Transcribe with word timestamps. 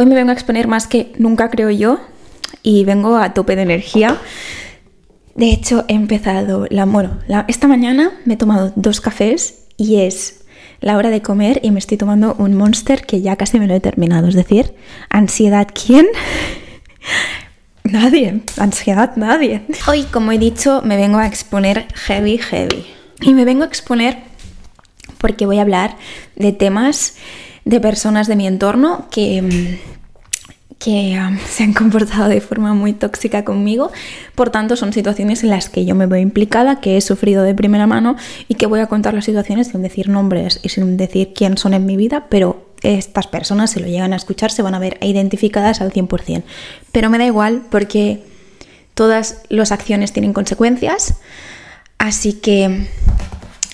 Hoy 0.00 0.06
me 0.06 0.14
vengo 0.14 0.30
a 0.30 0.32
exponer 0.32 0.66
más 0.66 0.86
que 0.86 1.12
nunca, 1.18 1.50
creo 1.50 1.68
yo, 1.68 2.00
y 2.62 2.86
vengo 2.86 3.18
a 3.18 3.34
tope 3.34 3.54
de 3.54 3.60
energía. 3.60 4.16
De 5.34 5.50
hecho, 5.50 5.84
he 5.88 5.92
empezado, 5.92 6.66
la, 6.70 6.86
bueno, 6.86 7.18
esta 7.48 7.68
mañana 7.68 8.10
me 8.24 8.32
he 8.32 8.36
tomado 8.38 8.72
dos 8.76 9.02
cafés 9.02 9.66
y 9.76 9.96
es 9.96 10.46
la 10.80 10.96
hora 10.96 11.10
de 11.10 11.20
comer 11.20 11.60
y 11.62 11.70
me 11.70 11.78
estoy 11.78 11.98
tomando 11.98 12.34
un 12.38 12.54
monster 12.54 13.04
que 13.04 13.20
ya 13.20 13.36
casi 13.36 13.60
me 13.60 13.66
lo 13.66 13.74
he 13.74 13.80
terminado. 13.80 14.28
Es 14.28 14.34
decir, 14.34 14.72
ansiedad, 15.10 15.68
¿quién? 15.70 16.06
nadie, 17.84 18.40
ansiedad, 18.56 19.16
nadie. 19.16 19.66
Hoy, 19.86 20.04
como 20.04 20.32
he 20.32 20.38
dicho, 20.38 20.80
me 20.82 20.96
vengo 20.96 21.18
a 21.18 21.26
exponer 21.26 21.86
heavy, 22.06 22.38
heavy. 22.38 22.86
Y 23.20 23.34
me 23.34 23.44
vengo 23.44 23.64
a 23.64 23.66
exponer 23.66 24.16
porque 25.18 25.44
voy 25.44 25.58
a 25.58 25.60
hablar 25.60 25.98
de 26.36 26.52
temas 26.52 27.16
de 27.64 27.80
personas 27.80 28.26
de 28.26 28.36
mi 28.36 28.46
entorno 28.46 29.06
que, 29.10 29.42
mm, 29.42 29.90
que 30.78 31.20
se 31.48 31.62
han 31.62 31.72
comportado 31.72 32.28
de 32.28 32.40
forma 32.40 32.74
muy 32.74 32.92
tóxica 32.92 33.44
conmigo. 33.44 33.92
Por 34.34 34.50
tanto, 34.50 34.74
son 34.74 34.92
situaciones 34.92 35.44
en 35.44 35.50
las 35.50 35.68
que 35.68 35.84
yo 35.84 35.94
me 35.94 36.06
veo 36.06 36.20
implicada, 36.20 36.80
que 36.80 36.96
he 36.96 37.00
sufrido 37.00 37.44
de 37.44 37.54
primera 37.54 37.86
mano 37.86 38.16
y 38.48 38.54
que 38.54 38.66
voy 38.66 38.80
a 38.80 38.86
contar 38.86 39.14
las 39.14 39.26
situaciones 39.26 39.68
sin 39.68 39.82
decir 39.82 40.08
nombres 40.08 40.60
y 40.62 40.70
sin 40.70 40.96
decir 40.96 41.32
quién 41.34 41.56
son 41.56 41.74
en 41.74 41.86
mi 41.86 41.96
vida, 41.96 42.26
pero 42.28 42.66
estas 42.82 43.26
personas, 43.26 43.72
si 43.72 43.80
lo 43.80 43.86
llegan 43.86 44.12
a 44.12 44.16
escuchar, 44.16 44.50
se 44.50 44.62
van 44.62 44.74
a 44.74 44.78
ver 44.78 44.98
identificadas 45.02 45.80
al 45.80 45.92
100%. 45.92 46.42
Pero 46.92 47.10
me 47.10 47.18
da 47.18 47.26
igual 47.26 47.62
porque 47.70 48.22
todas 48.94 49.42
las 49.48 49.72
acciones 49.72 50.12
tienen 50.12 50.32
consecuencias, 50.32 51.14
así 51.98 52.32
que 52.34 52.86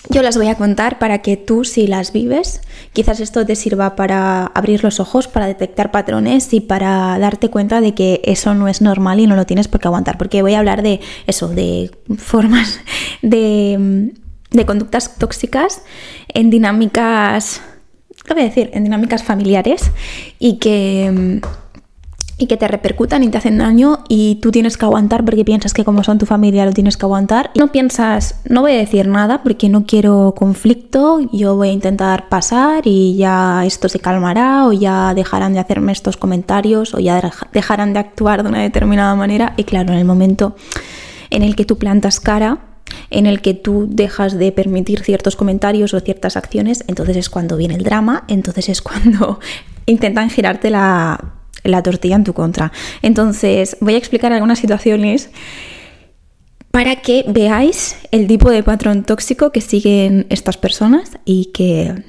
yo 0.08 0.22
las 0.22 0.36
voy 0.36 0.48
a 0.48 0.54
contar 0.54 0.98
para 0.98 1.18
que 1.18 1.36
tú, 1.36 1.64
si 1.64 1.86
las 1.86 2.12
vives, 2.12 2.60
quizás 2.92 3.20
esto 3.20 3.44
te 3.44 3.56
sirva 3.56 3.96
para 3.96 4.46
abrir 4.46 4.84
los 4.84 5.00
ojos, 5.00 5.28
para 5.28 5.46
detectar 5.46 5.90
patrones 5.90 6.52
y 6.52 6.60
para 6.60 7.18
darte 7.18 7.50
cuenta 7.50 7.80
de 7.80 7.94
que 7.94 8.20
eso 8.24 8.54
no 8.54 8.68
es 8.68 8.80
normal 8.80 9.20
y 9.20 9.26
no 9.26 9.36
lo 9.36 9.46
tienes 9.46 9.68
por 9.68 9.80
qué 9.80 9.88
aguantar. 9.88 10.18
Porque 10.18 10.42
voy 10.42 10.54
a 10.54 10.60
hablar 10.60 10.82
de 10.82 11.00
eso, 11.26 11.48
de 11.48 11.90
formas 12.18 12.80
de, 13.22 14.12
de 14.50 14.66
conductas 14.66 15.16
tóxicas 15.16 15.82
en 16.28 16.50
dinámicas, 16.50 17.60
¿qué 18.24 18.34
voy 18.34 18.42
a 18.42 18.46
decir? 18.46 18.70
En 18.74 18.84
dinámicas 18.84 19.24
familiares 19.24 19.90
y 20.38 20.58
que 20.58 21.40
y 22.38 22.46
que 22.46 22.56
te 22.56 22.68
repercutan 22.68 23.22
y 23.22 23.28
te 23.28 23.38
hacen 23.38 23.58
daño 23.58 24.00
y 24.08 24.36
tú 24.42 24.50
tienes 24.50 24.76
que 24.76 24.84
aguantar 24.84 25.24
porque 25.24 25.44
piensas 25.44 25.72
que 25.72 25.84
como 25.84 26.04
son 26.04 26.18
tu 26.18 26.26
familia 26.26 26.66
lo 26.66 26.72
tienes 26.72 26.96
que 26.96 27.06
aguantar. 27.06 27.50
No 27.54 27.72
piensas, 27.72 28.40
no 28.48 28.60
voy 28.60 28.72
a 28.72 28.76
decir 28.76 29.08
nada 29.08 29.42
porque 29.42 29.68
no 29.70 29.86
quiero 29.86 30.34
conflicto, 30.36 31.20
yo 31.32 31.56
voy 31.56 31.70
a 31.70 31.72
intentar 31.72 32.28
pasar 32.28 32.82
y 32.86 33.16
ya 33.16 33.64
esto 33.64 33.88
se 33.88 34.00
calmará 34.00 34.66
o 34.66 34.72
ya 34.72 35.14
dejarán 35.14 35.54
de 35.54 35.60
hacerme 35.60 35.92
estos 35.92 36.18
comentarios 36.18 36.94
o 36.94 36.98
ya 36.98 37.32
dejarán 37.52 37.94
de 37.94 38.00
actuar 38.00 38.42
de 38.42 38.50
una 38.50 38.60
determinada 38.60 39.14
manera 39.14 39.54
y 39.56 39.64
claro, 39.64 39.92
en 39.92 39.98
el 39.98 40.04
momento 40.04 40.56
en 41.30 41.42
el 41.42 41.56
que 41.56 41.64
tú 41.64 41.78
plantas 41.78 42.20
cara, 42.20 42.58
en 43.08 43.26
el 43.26 43.40
que 43.40 43.54
tú 43.54 43.86
dejas 43.88 44.36
de 44.36 44.52
permitir 44.52 45.00
ciertos 45.02 45.36
comentarios 45.36 45.94
o 45.94 46.00
ciertas 46.00 46.36
acciones, 46.36 46.84
entonces 46.86 47.16
es 47.16 47.30
cuando 47.30 47.56
viene 47.56 47.76
el 47.76 47.82
drama, 47.82 48.24
entonces 48.28 48.68
es 48.68 48.82
cuando 48.82 49.40
intentan 49.86 50.28
girarte 50.28 50.68
la 50.68 51.35
la 51.68 51.82
tortilla 51.82 52.16
en 52.16 52.24
tu 52.24 52.32
contra. 52.32 52.72
Entonces, 53.02 53.76
voy 53.80 53.94
a 53.94 53.98
explicar 53.98 54.32
algunas 54.32 54.58
situaciones 54.58 55.30
para 56.70 56.96
que 56.96 57.24
veáis 57.26 57.96
el 58.10 58.26
tipo 58.26 58.50
de 58.50 58.62
patrón 58.62 59.04
tóxico 59.04 59.50
que 59.50 59.62
siguen 59.62 60.26
estas 60.28 60.58
personas 60.58 61.12
y 61.24 61.46
que, 61.46 62.02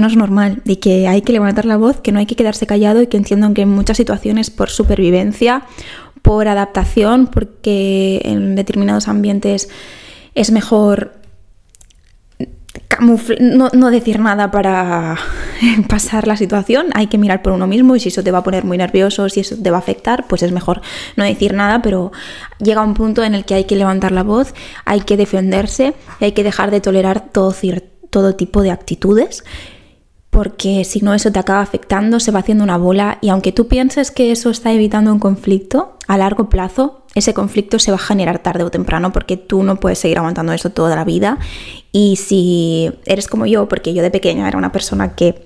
no 0.00 0.06
es 0.06 0.16
normal 0.16 0.62
y 0.64 0.76
que 0.76 1.06
hay 1.06 1.22
que 1.22 1.32
levantar 1.32 1.66
la 1.66 1.76
voz, 1.76 2.00
que 2.00 2.12
no 2.12 2.18
hay 2.18 2.26
que 2.26 2.34
quedarse 2.34 2.66
callado 2.66 3.02
y 3.02 3.08
que 3.08 3.18
entiendan 3.18 3.52
que 3.52 3.62
en 3.62 3.68
muchas 3.68 3.98
situaciones 3.98 4.50
por 4.50 4.70
supervivencia, 4.70 5.64
por 6.22 6.48
adaptación, 6.48 7.26
porque 7.26 8.22
en 8.24 8.56
determinados 8.56 9.06
ambientes 9.06 9.68
es 10.34 10.50
mejor 10.50 11.12
no, 13.38 13.90
decir 13.90 14.18
nada 14.18 14.50
para 14.50 15.16
pasar 15.88 16.26
la 16.26 16.36
situación, 16.36 16.86
hay 16.94 17.06
que 17.06 17.18
mirar 17.18 17.42
por 17.42 17.52
uno 17.52 17.66
mismo 17.66 17.96
y 17.96 18.00
si 18.00 18.08
eso 18.08 18.22
te 18.22 18.30
va 18.30 18.38
a 18.38 18.42
poner 18.42 18.64
muy 18.64 18.78
nervioso, 18.78 19.28
si 19.28 19.40
eso 19.40 19.56
te 19.56 19.70
va 19.70 19.76
a 19.78 19.80
afectar, 19.80 20.26
pues 20.26 20.42
es 20.42 20.52
mejor 20.52 20.80
no 21.16 21.24
decir 21.24 21.54
nada, 21.54 21.82
pero 21.82 22.12
llega 22.58 22.82
un 22.82 22.94
punto 22.94 23.22
en 23.24 23.34
el 23.34 23.44
que 23.44 23.54
hay 23.54 23.64
que 23.64 23.76
levantar 23.76 24.12
la 24.12 24.22
voz, 24.22 24.54
hay 24.84 25.00
que 25.00 25.16
defenderse 25.16 25.94
hay 26.20 26.32
que 26.32 26.44
dejar 26.44 26.70
de 26.70 26.80
tolerar 26.80 27.28
todo, 27.32 27.54
todo 28.10 28.34
tipo 28.34 28.62
de 28.62 28.70
actitudes 28.70 29.44
porque 30.30 30.84
si 30.84 31.00
no 31.00 31.14
eso 31.14 31.32
te 31.32 31.38
acaba 31.38 31.62
afectando, 31.62 32.20
se 32.20 32.30
va 32.30 32.40
haciendo 32.40 32.62
una 32.62 32.76
bola 32.76 33.18
y 33.22 33.30
aunque 33.30 33.52
tú 33.52 33.68
pienses 33.68 34.10
que 34.10 34.32
eso 34.32 34.50
está 34.50 34.72
evitando 34.72 35.12
un 35.12 35.18
conflicto, 35.18 35.96
a 36.06 36.18
largo 36.18 36.48
plazo 36.48 37.06
ese 37.14 37.32
conflicto 37.32 37.78
se 37.78 37.90
va 37.90 37.96
a 37.96 38.00
generar 38.00 38.40
tarde 38.40 38.62
o 38.62 38.70
temprano 38.70 39.10
porque 39.10 39.38
tú 39.38 39.62
no 39.62 39.76
puedes 39.80 39.98
seguir 39.98 40.18
aguantando 40.18 40.52
eso 40.52 40.68
toda 40.68 40.94
la 40.94 41.04
vida 41.04 41.38
y 41.90 42.16
si 42.16 42.92
eres 43.06 43.26
como 43.26 43.46
yo, 43.46 43.70
porque 43.70 43.94
yo 43.94 44.02
de 44.02 44.10
pequeña 44.10 44.46
era 44.46 44.58
una 44.58 44.70
persona 44.70 45.14
que 45.14 45.45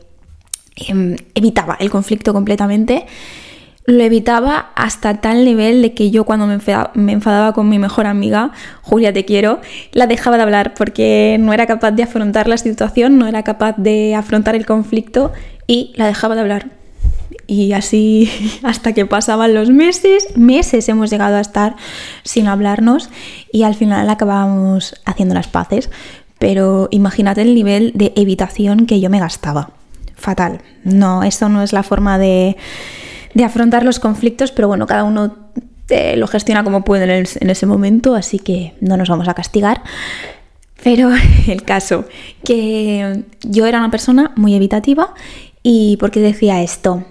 em, 0.89 1.17
evitaba 1.35 1.77
el 1.81 1.91
conflicto 1.91 2.33
completamente, 2.33 3.07
lo 3.87 4.03
evitaba 4.05 4.71
hasta 4.75 5.21
tal 5.21 5.45
nivel 5.45 5.83
de 5.83 5.95
que 5.95 6.11
yo 6.11 6.25
cuando 6.25 6.47
me 6.47 7.13
enfadaba, 7.13 7.53
con 7.53 7.69
mi 7.69 7.79
mejor 7.79 8.07
amiga, 8.07 8.53
Julia 8.83 9.13
te 9.13 9.25
quiero, 9.25 9.61
la 9.93 10.07
dejaba 10.07 10.37
de 10.37 10.43
hablar 10.43 10.75
porque 10.75 11.37
no 11.41 11.53
era 11.53 11.67
capaz 11.67 11.93
de 11.93 12.03
afrontar 12.03 12.47
la 12.47 12.57
situación, 12.57 13.19
no 13.19 13.27
era 13.27 13.43
capaz 13.43 13.77
de 13.77 14.15
afrontar 14.15 14.55
el 14.55 14.67
conflicto 14.67 15.33
y 15.67 15.93
la 15.97 16.07
dejaba 16.07 16.35
de 16.35 16.43
hablar. 16.43 16.67
Y 17.47 17.73
así 17.73 18.31
hasta 18.63 18.93
que 18.93 19.07
pasaban 19.07 19.55
los 19.55 19.71
meses, 19.71 20.37
meses 20.37 20.89
hemos 20.89 21.11
llegado 21.11 21.37
a 21.37 21.41
estar 21.41 21.75
sin 22.23 22.49
hablarnos 22.49 23.11
y 23.53 23.63
al 23.63 23.75
final 23.75 24.09
acabábamos 24.09 25.01
haciendo 25.05 25.35
las 25.35 25.49
paces. 25.49 25.91
Pero 26.39 26.89
imagínate 26.91 27.43
el 27.43 27.55
nivel 27.55 27.93
de 27.95 28.13
evitación 28.17 28.87
que 28.87 29.01
yo 29.01 29.11
me 29.11 29.21
gastaba. 29.21 29.80
Fatal. 30.21 30.61
No, 30.85 31.25
eso 31.25 31.49
no 31.49 31.63
es 31.63 31.73
la 31.73 31.83
forma 31.83 32.19
de 32.19 32.57
de 33.35 33.45
afrontar 33.45 33.85
los 33.85 33.99
conflictos, 33.99 34.53
pero 34.53 34.69
bueno, 34.69 34.87
cada 34.87 35.05
uno 35.05 35.37
eh, 35.89 36.17
lo 36.17 36.27
gestiona 36.27 36.65
como 36.65 36.85
puede 36.85 37.05
en, 37.19 37.51
ese 37.51 37.67
momento, 37.67 38.15
así 38.15 38.39
que 38.39 38.75
no 38.81 38.97
nos 38.97 39.09
vamos 39.09 39.29
a 39.29 39.35
castigar. 39.35 39.83
Pero 40.83 41.11
el 41.47 41.63
caso, 41.63 42.07
que 42.45 43.25
yo 43.43 43.67
era 43.67 43.79
una 43.79 43.91
persona 43.91 44.33
muy 44.37 44.55
evitativa 44.55 45.15
y 45.63 45.97
¿por 45.99 46.11
qué 46.11 46.21
decía 46.21 46.63
esto? 46.63 47.05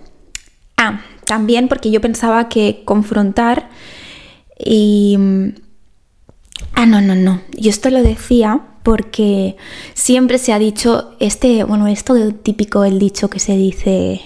Ah, 0.77 1.01
también 1.25 1.67
porque 1.67 1.91
yo 1.91 2.01
pensaba 2.01 2.49
que 2.49 2.81
confrontar 2.85 3.69
y... 4.57 5.17
Ah, 6.73 6.85
no, 6.85 7.01
no, 7.01 7.15
no. 7.15 7.41
Yo 7.57 7.69
esto 7.69 7.89
lo 7.89 8.03
decía 8.03 8.61
porque 8.89 9.55
siempre 9.93 10.39
se 10.39 10.51
ha 10.51 10.57
dicho 10.57 11.11
este, 11.19 11.63
bueno, 11.63 11.85
esto 11.85 12.15
de 12.15 12.33
típico 12.33 12.83
el 12.85 12.97
dicho 12.97 13.29
que 13.29 13.37
se 13.37 13.55
dice 13.55 14.19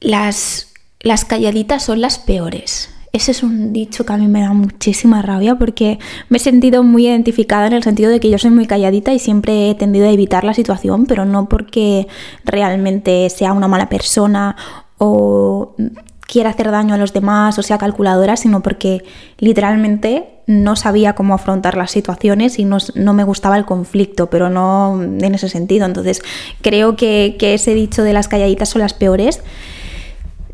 las, 0.00 0.72
las 1.00 1.26
calladitas 1.26 1.82
son 1.82 2.00
las 2.00 2.18
peores. 2.18 2.94
Ese 3.12 3.32
es 3.32 3.42
un 3.42 3.74
dicho 3.74 4.06
que 4.06 4.14
a 4.14 4.16
mí 4.16 4.26
me 4.26 4.40
da 4.40 4.54
muchísima 4.54 5.20
rabia 5.20 5.56
porque 5.56 5.98
me 6.30 6.38
he 6.38 6.40
sentido 6.40 6.82
muy 6.82 7.08
identificada 7.08 7.66
en 7.66 7.74
el 7.74 7.82
sentido 7.82 8.10
de 8.10 8.20
que 8.20 8.30
yo 8.30 8.38
soy 8.38 8.52
muy 8.52 8.64
calladita 8.64 9.12
y 9.12 9.18
siempre 9.18 9.68
he 9.68 9.74
tendido 9.74 10.06
a 10.06 10.12
evitar 10.12 10.42
la 10.42 10.54
situación, 10.54 11.04
pero 11.04 11.26
no 11.26 11.46
porque 11.46 12.08
realmente 12.42 13.28
sea 13.28 13.52
una 13.52 13.68
mala 13.68 13.90
persona 13.90 14.56
o 14.96 15.74
quiera 16.20 16.48
hacer 16.48 16.70
daño 16.70 16.94
a 16.94 16.98
los 16.98 17.12
demás 17.12 17.58
o 17.58 17.62
sea 17.62 17.76
calculadora, 17.76 18.38
sino 18.38 18.62
porque 18.62 19.04
literalmente 19.36 20.35
no 20.46 20.76
sabía 20.76 21.14
cómo 21.14 21.34
afrontar 21.34 21.76
las 21.76 21.90
situaciones 21.90 22.58
y 22.58 22.64
no, 22.64 22.78
me 23.14 23.24
gustaba 23.24 23.56
el 23.56 23.64
conflicto, 23.64 24.28
pero 24.30 24.48
no 24.48 25.02
en 25.02 25.34
ese 25.34 25.48
sentido. 25.48 25.86
Entonces 25.86 26.22
creo 26.62 26.96
que, 26.96 27.36
que 27.38 27.54
ese 27.54 27.74
dicho 27.74 28.02
de 28.02 28.12
las 28.12 28.28
calladitas 28.28 28.68
son 28.68 28.82
las 28.82 28.94
peores 28.94 29.42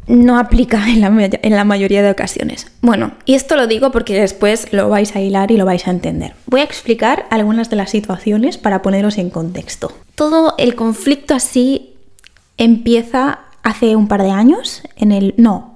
no 0.07 0.39
aplica 0.39 0.89
en 0.89 1.01
la, 1.01 1.65
mayoría 1.65 2.03
de 2.03 2.11
ocasiones. 2.11 2.67
Bueno, 2.81 3.13
y 3.25 3.35
esto 3.35 3.57
lo 3.57 3.67
digo 3.67 3.91
porque 3.93 4.21
después 4.21 4.73
lo 4.73 4.89
vais 4.89 5.15
a 5.15 5.21
hilar 5.21 5.51
y 5.51 5.57
lo 5.57 5.65
vais 5.65 5.87
a 5.87 5.91
entender. 5.91 6.35
Voy 6.47 6.61
a 6.61 6.65
explicar 6.65 7.27
algunas 7.31 7.71
de 7.71 7.77
las 7.77 7.91
situaciones 7.91 8.59
para 8.59 8.83
poneros 8.83 9.19
en 9.19 9.31
contexto. 9.31 9.93
Todo 10.15 10.55
el 10.59 10.75
conflicto 10.75 11.35
así 11.35 11.95
empieza 12.59 13.41
hace 13.63 13.97
un 13.97 14.09
par 14.09 14.23
de 14.23 14.31
años, 14.31 14.83
en 14.97 15.13
el... 15.13 15.35
No, 15.37 15.72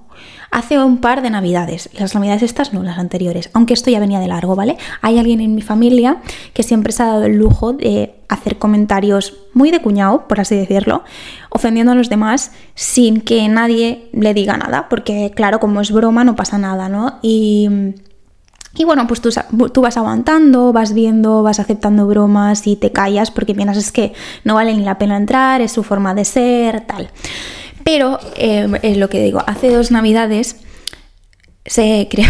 hace 0.51 0.79
un 0.79 0.97
par 0.97 1.21
de 1.21 1.29
navidades. 1.29 1.89
Las 1.97 2.15
navidades 2.15 2.43
estas 2.43 2.73
no, 2.73 2.83
las 2.83 2.97
anteriores, 2.97 3.49
aunque 3.53 3.73
esto 3.73 3.89
ya 3.89 3.99
venía 3.99 4.19
de 4.19 4.27
largo, 4.27 4.55
¿vale? 4.55 4.77
Hay 5.01 5.19
alguien 5.19 5.41
en 5.41 5.55
mi 5.55 5.61
familia 5.61 6.17
que 6.53 6.63
siempre 6.63 6.91
se 6.91 7.03
ha 7.03 7.07
dado 7.07 7.25
el 7.25 7.37
lujo 7.37 7.73
de 7.73 8.15
hacer 8.29 8.57
comentarios 8.57 9.37
muy 9.53 9.71
de 9.71 9.81
cuñado, 9.81 10.27
por 10.27 10.39
así 10.39 10.55
decirlo, 10.55 11.03
ofendiendo 11.49 11.93
a 11.93 11.95
los 11.95 12.09
demás 12.09 12.51
sin 12.75 13.21
que 13.21 13.47
nadie 13.47 14.09
le 14.13 14.33
diga 14.33 14.57
nada, 14.57 14.89
porque 14.89 15.31
claro, 15.35 15.59
como 15.59 15.81
es 15.81 15.91
broma 15.91 16.23
no 16.23 16.35
pasa 16.35 16.57
nada, 16.57 16.89
¿no? 16.89 17.19
Y... 17.21 17.69
Bueno, 18.85 19.07
pues 19.07 19.21
tú, 19.21 19.31
tú, 19.73 19.81
vas 19.81 19.97
aguantando, 19.97 20.71
vas 20.71 20.93
viendo, 20.93 21.41
vas 21.41 21.59
aceptando 21.59 22.05
bromas 22.05 22.67
y 22.67 22.75
te 22.75 22.91
callas 22.91 23.31
porque 23.31 23.55
piensas 23.55 23.77
es 23.77 23.91
que 23.91 24.13
no 24.43 24.53
vale 24.53 24.75
ni 24.75 24.83
la 24.83 24.99
pena 24.99 25.17
entrar, 25.17 25.61
es 25.61 25.71
su 25.71 25.83
forma 25.83 26.13
de 26.13 26.23
ser, 26.23 26.81
tal. 26.81 27.09
Pero 27.87 28.19
eh, 28.35 28.67
es 28.81 28.97
lo 28.97 29.07
que 29.07 29.23
digo, 29.23 29.41
hace 29.47 29.71
dos 29.71 29.91
navidades 29.91 30.57
se 31.65 32.09
creó, 32.11 32.27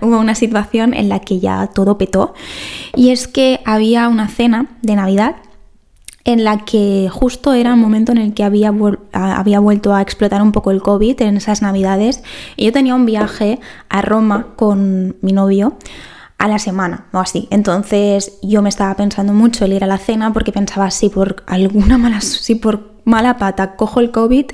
hubo 0.00 0.18
una 0.18 0.34
situación 0.34 0.94
en 0.94 1.10
la 1.10 1.18
que 1.18 1.38
ya 1.38 1.66
todo 1.66 1.98
petó 1.98 2.32
y 2.94 3.10
es 3.10 3.28
que 3.28 3.60
había 3.66 4.08
una 4.08 4.26
cena 4.28 4.78
de 4.80 4.96
Navidad 4.96 5.36
en 6.24 6.44
la 6.44 6.64
que 6.64 7.10
justo 7.12 7.52
era 7.52 7.72
el 7.72 7.76
momento 7.76 8.12
en 8.12 8.18
el 8.18 8.32
que 8.32 8.42
había, 8.42 8.72
había 9.12 9.60
vuelto 9.60 9.94
a 9.94 10.00
explotar 10.00 10.40
un 10.40 10.52
poco 10.52 10.70
el 10.70 10.80
COVID 10.80 11.20
en 11.20 11.36
esas 11.36 11.60
navidades 11.60 12.22
y 12.56 12.64
yo 12.64 12.72
tenía 12.72 12.94
un 12.94 13.04
viaje 13.04 13.60
a 13.90 14.00
Roma 14.00 14.54
con 14.56 15.16
mi 15.20 15.32
novio 15.32 15.76
a 16.38 16.48
la 16.48 16.58
semana 16.58 17.04
o 17.12 17.18
así. 17.18 17.48
Entonces 17.50 18.38
yo 18.42 18.62
me 18.62 18.70
estaba 18.70 18.96
pensando 18.96 19.34
mucho 19.34 19.66
el 19.66 19.74
ir 19.74 19.84
a 19.84 19.86
la 19.86 19.98
cena 19.98 20.32
porque 20.32 20.52
pensaba 20.52 20.90
si 20.90 21.10
por 21.10 21.44
alguna 21.46 21.98
mala, 21.98 22.22
si 22.22 22.54
por 22.54 22.95
mala 23.06 23.38
pata, 23.38 23.76
cojo 23.76 24.00
el 24.00 24.10
COVID, 24.10 24.46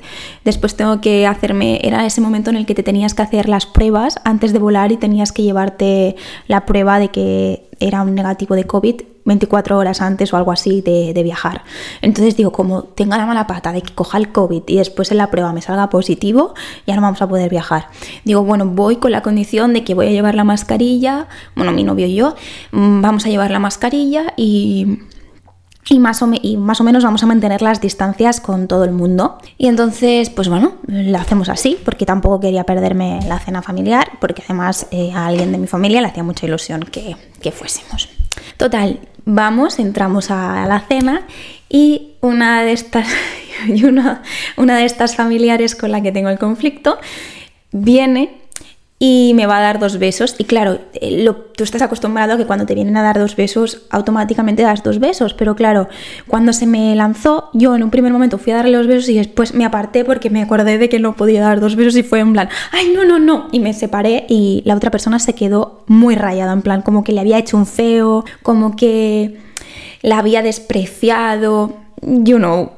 después 0.44 0.76
tengo 0.76 1.00
que 1.00 1.26
hacerme, 1.26 1.80
era 1.82 2.06
ese 2.06 2.20
momento 2.20 2.50
en 2.50 2.56
el 2.56 2.66
que 2.66 2.74
te 2.74 2.84
tenías 2.84 3.14
que 3.14 3.22
hacer 3.22 3.48
las 3.48 3.66
pruebas 3.66 4.20
antes 4.24 4.52
de 4.52 4.60
volar 4.60 4.92
y 4.92 4.98
tenías 4.98 5.32
que 5.32 5.42
llevarte 5.42 6.14
la 6.46 6.66
prueba 6.66 7.00
de 7.00 7.08
que 7.08 7.66
era 7.80 8.02
un 8.02 8.14
negativo 8.14 8.54
de 8.54 8.64
COVID 8.64 9.02
24 9.24 9.78
horas 9.78 10.02
antes 10.02 10.32
o 10.32 10.36
algo 10.36 10.52
así 10.52 10.80
de, 10.80 11.22
viajar. 11.22 11.62
Entonces 12.00 12.36
digo, 12.36 12.50
como 12.50 12.82
tenga 12.82 13.16
la 13.16 13.26
mala 13.26 13.46
pata 13.46 13.72
de 13.72 13.80
que 13.80 13.94
coja 13.94 14.18
el 14.18 14.32
COVID 14.32 14.64
y 14.66 14.76
después 14.76 15.10
en 15.12 15.18
la 15.18 15.30
prueba 15.30 15.52
me 15.52 15.62
salga 15.62 15.88
positivo, 15.88 16.54
ya 16.86 16.96
no 16.96 17.02
vamos 17.02 17.22
a 17.22 17.28
poder 17.28 17.48
viajar. 17.48 17.86
Digo, 18.24 18.42
bueno, 18.42 18.66
voy 18.66 18.96
con 18.96 19.12
la 19.12 19.22
condición 19.22 19.72
de 19.72 19.84
que 19.84 19.94
voy 19.94 20.08
a 20.08 20.10
llevar 20.10 20.34
la 20.34 20.44
mascarilla, 20.44 21.28
bueno, 21.54 21.72
mi 21.72 21.84
novio 21.84 22.06
y 22.06 22.16
yo, 22.16 22.34
mm, 22.72 23.00
vamos 23.00 23.24
a 23.24 23.28
llevar 23.28 23.50
la 23.50 23.60
mascarilla 23.60 24.34
y 24.36 24.98
y 25.88 25.98
más, 25.98 26.22
o 26.22 26.30
y 26.40 26.56
más, 26.56 26.80
o 26.80 26.84
menos 26.84 27.02
vamos 27.02 27.22
a 27.22 27.26
mantener 27.26 27.60
las 27.60 27.80
distancias 27.80 28.40
con 28.40 28.68
todo 28.68 28.84
el 28.84 28.92
mundo. 28.92 29.38
Y 29.58 29.66
entonces, 29.66 30.30
pues 30.30 30.48
bueno, 30.48 30.74
lo 30.86 31.18
hacemos 31.18 31.48
así, 31.48 31.76
porque 31.84 32.06
tampoco 32.06 32.40
quería 32.40 32.64
perderme 32.64 33.20
la 33.26 33.38
cena 33.38 33.62
familiar, 33.62 34.12
porque 34.20 34.42
además 34.44 34.86
eh, 34.90 35.10
a 35.12 35.26
alguien 35.26 35.52
de 35.52 35.58
mi 35.58 35.66
familia 35.66 36.00
le 36.00 36.08
hacía 36.08 36.22
mucha 36.22 36.46
ilusión 36.46 36.82
que, 36.82 37.16
que 37.40 37.50
fuésemos. 37.50 38.08
Total, 38.56 39.00
vamos, 39.24 39.78
entramos 39.78 40.30
a 40.30 40.66
la 40.66 40.80
cena 40.80 41.26
y 41.68 42.12
una 42.20 42.62
de 42.62 42.72
estas, 42.72 43.08
una, 43.84 44.22
una 44.56 44.76
de 44.76 44.84
estas 44.84 45.16
familiares 45.16 45.74
con 45.74 45.90
la 45.90 46.00
que 46.00 46.12
tengo 46.12 46.28
el 46.28 46.38
conflicto 46.38 46.98
viene 47.72 48.41
y 49.04 49.32
me 49.34 49.46
va 49.46 49.58
a 49.58 49.60
dar 49.60 49.80
dos 49.80 49.98
besos. 49.98 50.36
Y 50.38 50.44
claro, 50.44 50.78
eh, 50.94 51.28
tú 51.56 51.64
estás 51.64 51.82
acostumbrado 51.82 52.34
a 52.34 52.36
que 52.36 52.46
cuando 52.46 52.66
te 52.66 52.76
vienen 52.76 52.96
a 52.96 53.02
dar 53.02 53.18
dos 53.18 53.34
besos, 53.34 53.82
automáticamente 53.90 54.62
das 54.62 54.84
dos 54.84 55.00
besos. 55.00 55.34
Pero 55.34 55.56
claro, 55.56 55.88
cuando 56.28 56.52
se 56.52 56.68
me 56.68 56.94
lanzó, 56.94 57.50
yo 57.52 57.74
en 57.74 57.82
un 57.82 57.90
primer 57.90 58.12
momento 58.12 58.38
fui 58.38 58.52
a 58.52 58.58
darle 58.58 58.70
los 58.70 58.86
besos 58.86 59.08
y 59.08 59.16
después 59.16 59.54
me 59.54 59.64
aparté 59.64 60.04
porque 60.04 60.30
me 60.30 60.40
acordé 60.40 60.78
de 60.78 60.88
que 60.88 61.00
no 61.00 61.16
podía 61.16 61.40
dar 61.40 61.58
dos 61.58 61.74
besos 61.74 61.96
y 61.96 62.04
fue 62.04 62.20
en 62.20 62.32
plan, 62.32 62.48
ay, 62.70 62.92
no, 62.94 63.04
no, 63.04 63.18
no. 63.18 63.48
Y 63.50 63.58
me 63.58 63.72
separé 63.72 64.24
y 64.28 64.62
la 64.66 64.76
otra 64.76 64.92
persona 64.92 65.18
se 65.18 65.34
quedó 65.34 65.82
muy 65.88 66.14
rayada, 66.14 66.52
en 66.52 66.62
plan, 66.62 66.82
como 66.82 67.02
que 67.02 67.10
le 67.10 67.18
había 67.18 67.38
hecho 67.38 67.56
un 67.56 67.66
feo, 67.66 68.24
como 68.44 68.76
que 68.76 69.36
la 70.02 70.18
había 70.18 70.42
despreciado, 70.42 71.74
you 72.02 72.36
know, 72.36 72.70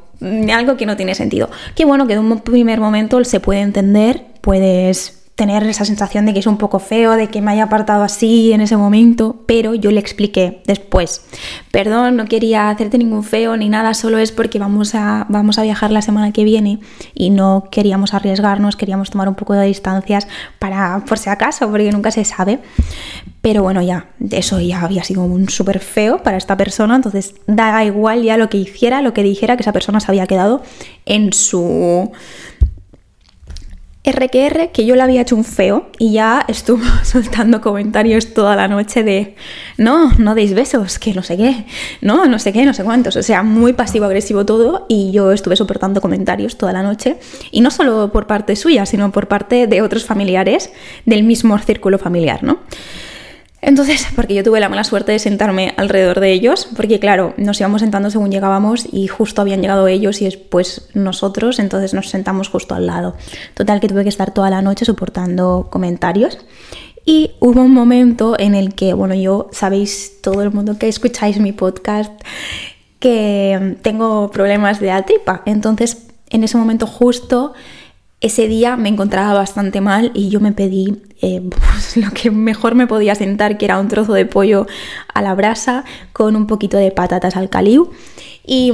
algo 0.50 0.79
que 0.79 0.87
no 0.87 0.97
tiene 0.97 1.15
sentido. 1.15 1.50
Qué 1.75 1.85
bueno 1.85 2.06
que 2.06 2.15
en 2.15 2.20
un 2.20 2.41
primer 2.41 2.81
momento 2.81 3.23
se 3.25 3.41
puede 3.41 3.61
entender, 3.61 4.25
puedes 4.41 5.24
tener 5.34 5.64
esa 5.64 5.84
sensación 5.84 6.26
de 6.26 6.32
que 6.32 6.38
es 6.38 6.46
un 6.46 6.58
poco 6.58 6.78
feo, 6.78 7.12
de 7.12 7.26
que 7.28 7.40
me 7.40 7.50
haya 7.50 7.64
apartado 7.64 8.04
así 8.04 8.52
en 8.52 8.60
ese 8.60 8.76
momento, 8.76 9.42
pero 9.46 9.75
yo 9.75 9.90
le 9.90 9.98
expliqué 9.98 10.62
después, 10.64 11.25
perdón, 11.72 12.16
no 12.16 12.26
quería 12.26 12.70
hacerte 12.70 12.98
ningún 12.98 13.25
feo 13.25 13.56
ni 13.56 13.69
nada, 13.69 13.94
solo 13.94 14.19
es 14.19 14.31
porque 14.31 14.60
vamos 14.60 14.94
a, 14.94 15.26
vamos 15.28 15.58
a 15.58 15.62
viajar 15.62 15.90
la 15.90 16.02
semana 16.02 16.32
que 16.32 16.44
viene 16.44 16.78
y 17.14 17.31
no 17.31 17.64
queríamos 17.70 18.14
arriesgarnos, 18.14 18.76
queríamos 18.76 19.10
tomar 19.10 19.28
un 19.28 19.34
poco 19.34 19.54
de 19.54 19.66
distancias 19.66 20.28
para, 20.60 21.04
por 21.04 21.19
si 21.19 21.31
acaso, 21.31 21.69
porque 21.69 21.90
nunca 21.90 22.12
se 22.12 22.25
sabe. 22.25 22.60
Pero 23.40 23.62
bueno, 23.62 23.82
ya, 23.82 24.06
eso 24.31 24.58
ya 24.60 24.81
había 24.81 25.04
sido 25.04 25.22
un 25.22 25.50
súper 25.50 25.81
feo 25.81 26.22
para 26.22 26.38
esta 26.38 26.56
persona, 26.56 26.96
entonces 26.96 27.34
da 27.46 27.84
igual 27.84 28.22
ya 28.22 28.38
lo 28.38 28.48
que 28.48 28.56
hiciera, 28.56 29.02
lo 29.02 29.12
que 29.12 29.22
dijera, 29.22 29.56
que 29.56 29.62
esa 29.62 29.72
persona 29.72 30.00
se 30.00 30.10
había 30.10 30.26
quedado 30.26 30.62
en 31.04 31.32
su 31.32 32.10
RQR 34.05 34.71
que 34.71 34.85
yo 34.85 34.97
le 34.97 35.03
había 35.03 35.23
hecho 35.23 35.35
un 35.35 35.45
feo 35.45 35.87
y 35.99 36.12
ya 36.12 36.45
estuvo 36.47 36.85
soltando 37.03 37.61
comentarios 37.61 38.35
toda 38.35 38.55
la 38.55 38.69
noche 38.69 39.03
de 39.03 39.35
no, 39.79 40.11
no 40.19 40.35
deis 40.35 40.55
besos, 40.55 40.99
que 40.99 41.15
no 41.15 41.23
sé 41.23 41.37
qué, 41.39 41.65
no, 42.03 42.27
no 42.27 42.39
sé 42.39 42.53
qué, 42.53 42.67
no 42.67 42.75
sé 42.75 42.85
cuántos. 42.85 43.17
O 43.17 43.23
sea, 43.23 43.43
muy 43.43 43.73
pasivo-agresivo 43.73 44.45
todo 44.45 44.85
y 44.89 45.11
yo 45.11 45.33
estuve 45.33 45.56
soportando 45.56 46.01
comentarios 46.01 46.59
toda 46.59 46.73
la 46.73 46.83
noche 46.83 47.17
y 47.51 47.62
no 47.62 47.71
solo 47.71 48.12
por 48.12 48.27
parte 48.27 48.56
suya, 48.56 48.85
sino 48.85 49.11
por 49.11 49.27
parte 49.27 49.67
de 49.67 49.81
otros 49.81 50.05
familiares 50.05 50.71
del 51.06 51.23
mismo 51.23 51.59
círculo 51.59 51.99
familiar, 51.99 52.43
¿no? 52.43 52.59
Entonces, 53.64 54.06
porque 54.16 54.34
yo 54.34 54.44
tuve 54.44 54.61
la 54.61 54.69
mala 54.69 54.84
suerte 54.84 55.12
de 55.12 55.19
sentarme 55.19 55.75
alrededor 55.76 56.20
de 56.20 56.32
ellos, 56.32 56.69
porque 56.76 57.00
claro, 57.00 57.34
nos 57.37 57.58
íbamos 57.61 57.81
sentando 57.81 58.11
según 58.11 58.31
llegábamos 58.31 58.87
y 58.93 59.08
justo 59.08 59.40
habían 59.40 59.62
llegado 59.62 59.88
ellos 59.88 60.20
y 60.20 60.26
después 60.26 60.88
nosotros, 60.94 61.58
entonces 61.58 61.94
nos 61.94 62.11
sentamos 62.11 62.49
justo 62.49 62.75
al 62.75 62.87
lado. 62.87 63.16
Total 63.55 63.81
que 63.81 63.88
tuve 63.88 64.02
que 64.02 64.08
estar 64.08 64.32
toda 64.32 64.50
la 64.50 64.62
noche 64.62 64.84
soportando 64.84 65.69
comentarios. 65.70 66.38
Y 67.06 67.32
hubo 67.40 67.61
un 67.61 67.72
momento 67.72 68.38
en 68.38 68.55
el 68.55 68.75
que, 68.75 68.94
bueno, 68.94 69.14
yo 69.14 69.49
sabéis, 69.52 70.22
todo 70.22 70.43
el 70.43 70.50
mundo 70.50 70.78
que 70.78 70.88
escucháis 70.88 71.38
mi 71.38 71.52
podcast, 71.52 72.10
que 72.99 73.76
tengo 73.82 74.31
problemas 74.31 74.81
de 74.81 74.87
la 74.87 75.02
tripa. 75.05 75.43
Entonces, 75.44 76.06
en 76.31 76.44
ese 76.44 76.56
momento 76.56 76.87
justo 76.87 77.52
ese 78.25 78.49
día 78.49 78.79
me 78.79 78.88
encontraba 78.88 79.35
bastante 79.35 79.82
mal 79.82 80.11
y 80.15 80.31
yo 80.31 80.41
me 80.41 80.53
pedí 80.53 81.03
eh, 81.21 81.43
lo 81.97 82.11
que 82.11 82.31
mejor 82.31 82.75
me 82.75 82.87
podía 82.87 83.15
sentar, 83.15 83.59
que 83.59 83.67
era 83.67 83.79
un 83.79 83.88
trozo 83.88 84.15
de 84.15 84.25
pollo 84.25 84.67
a 85.12 85.21
la 85.21 85.35
brasa 85.35 85.85
con 86.15 86.35
un 86.35 86.47
poquito 86.47 86.79
de 86.79 86.91
patatas 86.91 87.37
al 87.37 87.50
caliu. 87.50 87.91
Y, 88.43 88.73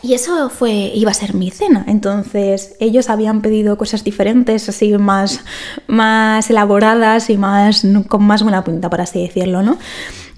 y 0.00 0.14
eso 0.14 0.48
fue, 0.48 0.92
iba 0.94 1.10
a 1.10 1.14
ser 1.14 1.34
mi 1.34 1.50
cena. 1.50 1.84
Entonces 1.88 2.76
ellos 2.78 3.10
habían 3.10 3.42
pedido 3.42 3.76
cosas 3.76 4.04
diferentes, 4.04 4.68
así 4.68 4.96
más, 4.96 5.40
más 5.88 6.48
elaboradas 6.50 7.30
y 7.30 7.36
más, 7.36 7.84
con 8.06 8.22
más 8.22 8.44
buena 8.44 8.62
punta, 8.62 8.88
por 8.88 9.00
así 9.00 9.20
decirlo, 9.22 9.62
¿no? 9.62 9.76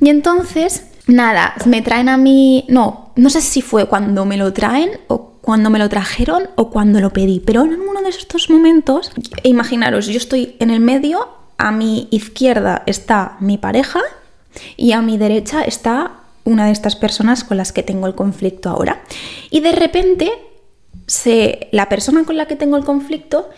Y 0.00 0.08
entonces, 0.08 0.86
nada, 1.06 1.52
me 1.66 1.82
traen 1.82 2.08
a 2.08 2.16
mí, 2.16 2.64
no, 2.68 3.12
no 3.16 3.28
sé 3.28 3.42
si 3.42 3.60
fue 3.60 3.86
cuando 3.86 4.24
me 4.24 4.38
lo 4.38 4.54
traen 4.54 4.92
o 5.08 5.31
cuando 5.42 5.70
me 5.70 5.78
lo 5.78 5.88
trajeron 5.88 6.48
o 6.54 6.70
cuando 6.70 7.00
lo 7.00 7.12
pedí. 7.12 7.40
Pero 7.40 7.64
en 7.64 7.80
uno 7.80 8.00
de 8.00 8.08
estos 8.08 8.48
momentos, 8.48 9.12
imaginaros, 9.42 10.06
yo 10.06 10.16
estoy 10.16 10.56
en 10.60 10.70
el 10.70 10.80
medio, 10.80 11.28
a 11.58 11.72
mi 11.72 12.08
izquierda 12.10 12.82
está 12.86 13.36
mi 13.40 13.58
pareja 13.58 14.00
y 14.76 14.92
a 14.92 15.02
mi 15.02 15.18
derecha 15.18 15.62
está 15.62 16.12
una 16.44 16.66
de 16.66 16.72
estas 16.72 16.96
personas 16.96 17.44
con 17.44 17.56
las 17.56 17.72
que 17.72 17.82
tengo 17.82 18.06
el 18.06 18.14
conflicto 18.14 18.70
ahora. 18.70 19.02
Y 19.50 19.60
de 19.60 19.72
repente, 19.72 20.32
se, 21.06 21.68
la 21.72 21.88
persona 21.88 22.24
con 22.24 22.36
la 22.36 22.46
que 22.46 22.56
tengo 22.56 22.76
el 22.76 22.84
conflicto 22.84 23.50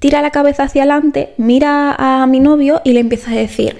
tira 0.00 0.22
la 0.22 0.30
cabeza 0.30 0.64
hacia 0.64 0.82
adelante, 0.82 1.34
mira 1.36 1.94
a 1.96 2.26
mi 2.26 2.40
novio 2.40 2.82
y 2.84 2.92
le 2.92 3.00
empieza 3.00 3.30
a 3.30 3.34
decir, 3.34 3.78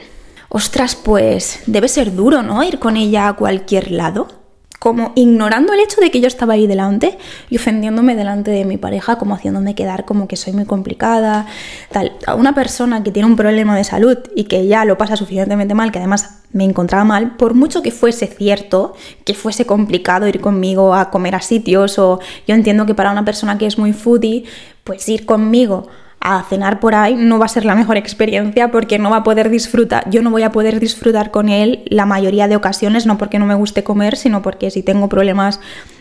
ostras, 0.49 0.95
pues 0.95 1.61
debe 1.67 1.89
ser 1.89 2.15
duro, 2.15 2.43
¿no? 2.43 2.63
Ir 2.63 2.79
con 2.79 2.97
ella 2.97 3.29
a 3.29 3.33
cualquier 3.35 3.91
lado 3.91 4.40
como 4.81 5.13
ignorando 5.15 5.75
el 5.75 5.81
hecho 5.81 6.01
de 6.01 6.11
que 6.11 6.23
yo 6.23 6.27
estaba 6.27 6.55
ahí 6.55 6.67
delante 6.67 7.19
y 7.51 7.57
ofendiéndome 7.57 8.17
delante 8.17 8.51
de 8.51 8.65
mi 8.65 8.79
pareja, 8.79 9.17
como 9.17 9.35
haciéndome 9.35 9.75
quedar 9.75 10.07
como 10.07 10.27
que 10.27 10.37
soy 10.37 10.55
muy 10.55 10.65
complicada, 10.65 11.47
tal. 11.93 12.13
A 12.27 12.35
una 12.35 12.55
persona 12.55 13.05
que 13.05 13.13
tiene 13.13 13.29
un 13.29 13.37
problema 13.37 13.77
de 13.77 13.85
salud 13.85 14.17
y 14.35 14.45
que 14.45 14.67
ya 14.67 14.87
lo 14.87 14.97
pasa 14.97 15.17
suficientemente 15.17 15.75
mal, 15.75 15.93
que 15.93 15.99
además 15.99 16.41
me 16.53 16.65
encontraba 16.65 17.05
mal, 17.05 17.37
por 17.37 17.53
mucho 17.53 17.83
que 17.83 17.91
fuese 17.91 18.27
cierto, 18.27 18.95
que 19.27 19.35
fuese 19.35 19.67
complicado 19.67 20.27
ir 20.27 20.41
conmigo 20.41 20.95
a 20.95 21.11
comer 21.11 21.35
a 21.35 21.43
sitios 21.43 21.99
o 21.99 22.19
yo 22.49 22.55
entiendo 22.55 22.87
que 22.87 22.95
para 22.95 23.13
una 23.13 23.27
persona 23.27 23.59
que 23.59 23.67
es 23.67 23.77
muy 23.77 23.93
foodie, 23.93 24.45
pues 24.83 25.07
ir 25.11 25.27
conmigo 25.27 25.89
a 26.21 26.43
cenar 26.43 26.81
por 26.81 26.95
ahí 26.95 27.15
no 27.17 27.39
va 27.39 27.47
a 27.47 27.49
ser 27.49 27.65
la 27.65 27.75
mejor 27.75 27.97
experiencia 27.97 28.71
porque 28.71 28.99
no 28.99 29.11
va 29.11 29.19
a 29.19 29.23
poder 29.23 29.49
disfrutar, 29.49 30.09
yo 30.11 30.23
no 30.23 30.31
voy 30.31 30.43
a 30.43 30.53
poder 30.53 30.79
disfrutar 30.79 31.31
con 31.31 31.49
él 31.49 31.83
la 31.87 32.05
mayoría 32.07 32.47
de 32.47 32.57
ocasiones, 32.57 33.07
no 33.07 33.17
porque 33.17 33.39
no 33.39 33.47
me 33.47 33.55
guste 33.55 33.83
comer, 33.83 34.17
sino 34.17 34.43
porque 34.43 34.71
si 34.71 34.83
tengo 34.83 35.09
problemas 35.09 35.61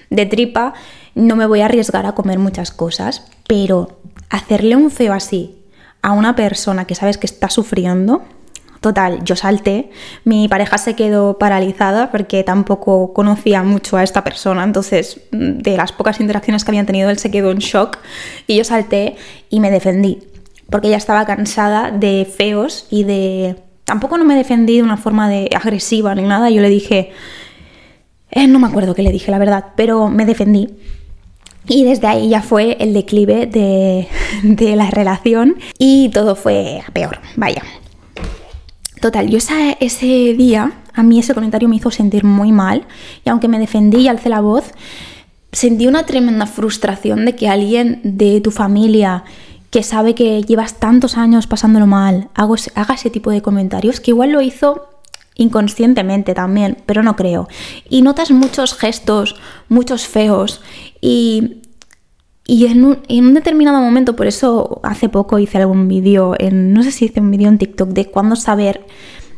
de 0.09 0.25
tripa, 0.25 0.73
no 1.15 1.35
me 1.35 1.45
voy 1.45 1.61
a 1.61 1.65
arriesgar 1.65 2.05
a 2.05 2.13
comer 2.13 2.38
muchas 2.38 2.71
cosas, 2.71 3.31
pero 3.47 3.99
hacerle 4.29 4.75
un 4.75 4.91
feo 4.91 5.13
así 5.13 5.55
a 6.01 6.11
una 6.11 6.35
persona 6.35 6.85
que 6.85 6.95
sabes 6.95 7.17
que 7.17 7.25
está 7.25 7.49
sufriendo, 7.49 8.23
Total, 8.81 9.21
yo 9.25 9.36
salté, 9.36 9.89
mi 10.24 10.48
pareja 10.48 10.77
se 10.77 10.95
quedó 10.95 11.38
paralizada 11.38 12.12
porque 12.12 12.45
tampoco 12.45 13.12
conocía 13.12 13.62
mucho 13.62 13.98
a 13.98 14.03
esta 14.03 14.24
persona, 14.24 14.63
entonces 14.63 15.19
de 15.31 15.75
las 15.75 15.91
pocas 15.91 16.21
interacciones 16.21 16.63
que 16.63 16.71
habían 16.71 16.86
tenido 16.86 17.09
él 17.09 17.17
se 17.17 17.29
quedó 17.29 17.51
en 17.51 17.57
shock 17.57 17.98
y 18.48 18.55
yo 18.55 18.63
salté 18.63 19.17
y 19.50 19.59
me 19.59 19.69
defendí, 19.69 20.19
porque 20.69 20.88
ella 20.88 20.95
estaba 20.98 21.25
cansada 21.25 21.91
de 21.91 22.25
feos 22.25 22.88
y 22.89 23.03
de... 23.03 23.57
Tampoco 23.83 24.17
no 24.17 24.24
me 24.24 24.36
defendí 24.36 24.77
de 24.77 24.83
una 24.83 24.98
forma 24.98 25.27
de 25.27 25.50
agresiva 25.53 26.15
ni 26.15 26.21
nada, 26.24 26.50
yo 26.50 26.62
le 26.62 26.69
dije... 26.69 27.12
Eh, 28.31 28.48
no 28.48 28.59
me 28.59 28.67
acuerdo 28.67 28.93
qué 28.93 29.01
le 29.01 29.12
dije, 29.12 29.31
la 29.31 29.39
verdad, 29.39 29.65
pero 29.75 30.07
me 30.07 30.25
defendí. 30.25 30.69
Y 31.67 31.83
desde 31.83 32.07
ahí 32.07 32.29
ya 32.29 32.43
fue 32.43 32.77
el 32.79 32.93
declive 32.93 33.48
de, 33.48 34.07
de 34.43 34.75
la 34.75 34.89
relación 34.89 35.55
y 35.77 36.09
todo 36.09 36.36
fue 36.36 36.81
a 36.88 36.91
peor, 36.91 37.19
vaya. 37.36 37.63
Total, 39.01 39.29
yo 39.29 39.37
ese 39.37 40.33
día, 40.33 40.73
a 40.93 41.03
mí 41.03 41.19
ese 41.19 41.33
comentario 41.33 41.69
me 41.69 41.77
hizo 41.77 41.89
sentir 41.91 42.23
muy 42.25 42.51
mal 42.51 42.85
y 43.23 43.29
aunque 43.29 43.47
me 43.47 43.59
defendí 43.59 43.99
y 43.99 44.07
alcé 44.07 44.29
la 44.29 44.41
voz, 44.41 44.73
sentí 45.51 45.87
una 45.87 46.05
tremenda 46.05 46.45
frustración 46.45 47.25
de 47.25 47.35
que 47.35 47.47
alguien 47.47 48.01
de 48.03 48.41
tu 48.41 48.51
familia 48.51 49.23
que 49.69 49.83
sabe 49.83 50.15
que 50.15 50.41
llevas 50.43 50.79
tantos 50.79 51.15
años 51.17 51.47
pasándolo 51.47 51.87
mal 51.87 52.29
haga 52.33 52.93
ese 52.93 53.09
tipo 53.09 53.31
de 53.31 53.41
comentarios, 53.41 53.99
que 53.99 54.11
igual 54.11 54.31
lo 54.31 54.41
hizo 54.41 54.89
inconscientemente 55.35 56.33
también, 56.33 56.77
pero 56.85 57.01
no 57.01 57.15
creo. 57.15 57.47
Y 57.89 58.01
notas 58.01 58.31
muchos 58.31 58.73
gestos, 58.73 59.35
muchos 59.69 60.05
feos 60.05 60.61
y, 60.99 61.58
y 62.49 62.65
en, 62.65 62.83
un, 62.83 63.33
determinado 63.35 63.79
momento, 63.79 64.15
por 64.15 64.25
eso 64.25 64.79
hace 64.81 65.07
poco 65.07 65.37
hice 65.37 65.59
algún 65.59 65.87
vídeo, 65.87 66.35
no 66.51 66.81
sé 66.81 66.89
si 66.89 67.05
hice 67.05 67.19
un 67.19 67.29
vídeo 67.29 67.47
en 67.47 67.59
TikTok 67.59 67.89
de 67.89 68.07
cuándo 68.07 68.35
saber, 68.35 68.87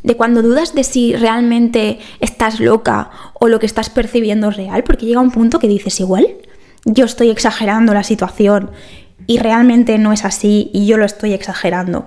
de 0.02 0.16
cuando 0.16 0.42
dudas 0.42 0.74
de 0.74 0.86
si 0.86 1.14
realmente 1.14 2.00
estás 2.22 2.62
loca 2.62 3.12
o 3.34 3.50
lo 3.50 3.60
que 3.60 3.66
estás 3.66 3.90
percibiendo 3.90 4.48
es 4.48 4.56
real, 4.56 4.86
porque 4.86 5.06
llega 5.06 5.20
un 5.20 5.32
punto 5.32 5.60
que 5.60 5.68
dices 5.68 6.00
igual, 6.00 6.26
yo 6.86 7.04
estoy 7.04 7.32
exagerando 7.32 7.94
la 7.94 8.04
situación 8.04 8.72
y 9.28 9.40
realmente 9.40 9.98
no 9.98 10.14
es 10.14 10.24
así 10.24 10.72
y 10.74 10.86
yo 10.86 10.96
lo 10.96 11.04
estoy 11.04 11.34
exagerando. 11.34 12.06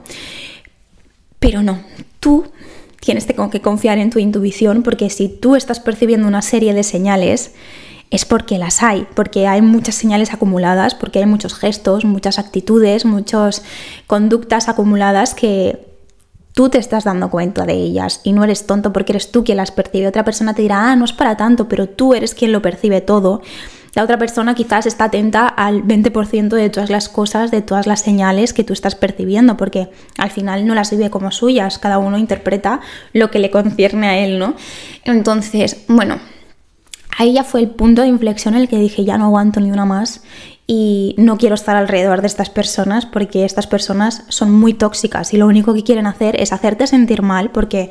Pero 1.38 1.62
no, 1.62 1.80
tú 2.18 2.46
tienes 3.00 3.26
que 3.26 3.60
confiar 3.60 3.98
en 3.98 4.08
tu 4.08 4.20
intuición 4.20 4.82
porque 4.82 5.10
si 5.10 5.28
tú 5.28 5.54
estás 5.54 5.80
percibiendo 5.80 6.26
una 6.26 6.40
serie 6.40 6.72
de 6.72 6.82
señales, 6.82 7.52
es 8.14 8.24
porque 8.24 8.58
las 8.58 8.80
hay, 8.84 9.08
porque 9.14 9.48
hay 9.48 9.60
muchas 9.60 9.96
señales 9.96 10.32
acumuladas, 10.32 10.94
porque 10.94 11.18
hay 11.18 11.26
muchos 11.26 11.54
gestos, 11.54 12.04
muchas 12.04 12.38
actitudes, 12.38 13.04
muchas 13.04 13.64
conductas 14.06 14.68
acumuladas 14.68 15.34
que 15.34 15.84
tú 16.52 16.68
te 16.68 16.78
estás 16.78 17.02
dando 17.02 17.28
cuenta 17.28 17.66
de 17.66 17.72
ellas 17.72 18.20
y 18.22 18.32
no 18.32 18.44
eres 18.44 18.68
tonto 18.68 18.92
porque 18.92 19.10
eres 19.10 19.32
tú 19.32 19.42
quien 19.42 19.56
las 19.56 19.72
percibe. 19.72 20.06
Otra 20.06 20.24
persona 20.24 20.54
te 20.54 20.62
dirá, 20.62 20.92
ah, 20.92 20.96
no 20.96 21.04
es 21.04 21.12
para 21.12 21.36
tanto, 21.36 21.68
pero 21.68 21.88
tú 21.88 22.14
eres 22.14 22.34
quien 22.34 22.52
lo 22.52 22.62
percibe 22.62 23.00
todo. 23.00 23.42
La 23.96 24.04
otra 24.04 24.16
persona 24.16 24.54
quizás 24.54 24.86
está 24.86 25.04
atenta 25.04 25.48
al 25.48 25.82
20% 25.82 26.50
de 26.50 26.70
todas 26.70 26.90
las 26.90 27.08
cosas, 27.08 27.50
de 27.50 27.62
todas 27.62 27.88
las 27.88 28.00
señales 28.00 28.52
que 28.52 28.62
tú 28.62 28.74
estás 28.74 28.94
percibiendo, 28.94 29.56
porque 29.56 29.88
al 30.18 30.30
final 30.30 30.68
no 30.68 30.76
las 30.76 30.92
vive 30.92 31.10
como 31.10 31.32
suyas, 31.32 31.80
cada 31.80 31.98
uno 31.98 32.16
interpreta 32.16 32.78
lo 33.12 33.32
que 33.32 33.40
le 33.40 33.50
concierne 33.50 34.06
a 34.06 34.18
él, 34.18 34.38
¿no? 34.38 34.54
Entonces, 35.04 35.84
bueno, 35.88 36.20
ahí 37.16 37.32
ya 37.32 37.44
fue 37.44 37.60
el 37.60 37.70
punto 37.70 38.02
de 38.02 38.08
inflexión 38.08 38.54
en 38.54 38.62
el 38.62 38.68
que 38.68 38.78
dije, 38.78 39.04
ya 39.04 39.18
no 39.18 39.26
aguanto 39.26 39.60
ni 39.60 39.70
una 39.70 39.84
más 39.84 40.22
y 40.66 41.14
no 41.18 41.36
quiero 41.36 41.54
estar 41.54 41.76
alrededor 41.76 42.20
de 42.22 42.26
estas 42.26 42.50
personas 42.50 43.06
porque 43.06 43.44
estas 43.44 43.66
personas 43.66 44.24
son 44.28 44.52
muy 44.52 44.74
tóxicas 44.74 45.34
y 45.34 45.36
lo 45.36 45.46
único 45.46 45.74
que 45.74 45.82
quieren 45.82 46.06
hacer 46.06 46.40
es 46.40 46.52
hacerte 46.52 46.86
sentir 46.86 47.22
mal 47.22 47.50
porque, 47.50 47.90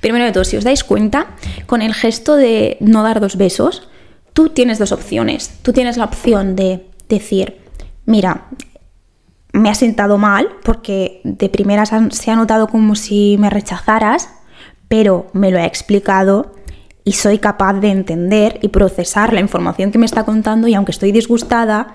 primero 0.00 0.24
de 0.24 0.32
todo, 0.32 0.44
si 0.44 0.56
os 0.56 0.64
dais 0.64 0.84
cuenta, 0.84 1.28
con 1.66 1.82
el 1.82 1.94
gesto 1.94 2.36
de 2.36 2.76
no 2.80 3.02
dar 3.02 3.20
dos 3.20 3.36
besos, 3.36 3.88
tú 4.34 4.50
tienes 4.50 4.78
dos 4.78 4.92
opciones. 4.92 5.58
Tú 5.62 5.72
tienes 5.72 5.96
la 5.96 6.04
opción 6.04 6.56
de 6.56 6.86
decir, 7.08 7.58
mira, 8.04 8.48
me 9.52 9.70
ha 9.70 9.74
sentado 9.74 10.18
mal 10.18 10.48
porque 10.62 11.20
de 11.24 11.48
primeras 11.48 11.90
se 12.10 12.30
ha 12.30 12.36
notado 12.36 12.68
como 12.68 12.94
si 12.94 13.36
me 13.38 13.50
rechazaras, 13.50 14.28
pero 14.88 15.28
me 15.32 15.50
lo 15.50 15.58
he 15.58 15.64
explicado 15.64 16.52
y 17.04 17.12
soy 17.12 17.38
capaz 17.38 17.74
de 17.74 17.90
entender 17.90 18.58
y 18.62 18.68
procesar 18.68 19.32
la 19.32 19.40
información 19.40 19.90
que 19.90 19.98
me 19.98 20.06
está 20.06 20.24
contando 20.24 20.68
y 20.68 20.74
aunque 20.74 20.92
estoy 20.92 21.12
disgustada, 21.12 21.94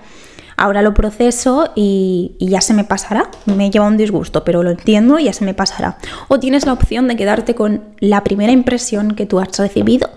ahora 0.56 0.82
lo 0.82 0.94
proceso 0.94 1.70
y, 1.74 2.36
ya 2.40 2.60
se 2.60 2.74
me 2.74 2.84
pasará. 2.84 3.30
Me 3.46 3.70
lleva 3.70 3.86
un 3.86 3.96
disgusto, 3.96 4.44
pero 4.44 4.62
lo 4.62 4.70
entiendo 4.70 5.18
y 5.18 5.24
ya 5.24 5.32
se 5.32 5.44
me 5.44 5.54
pasará. 5.54 5.98
O 6.28 6.40
tienes 6.40 6.66
la 6.66 6.72
opción 6.72 7.08
de 7.08 7.16
quedarte 7.16 7.54
con 7.54 7.82
la 8.00 8.24
primera 8.24 8.52
impresión 8.52 9.14
que 9.14 9.26
tú 9.26 9.38
has 9.38 9.58
recibido 9.58 10.10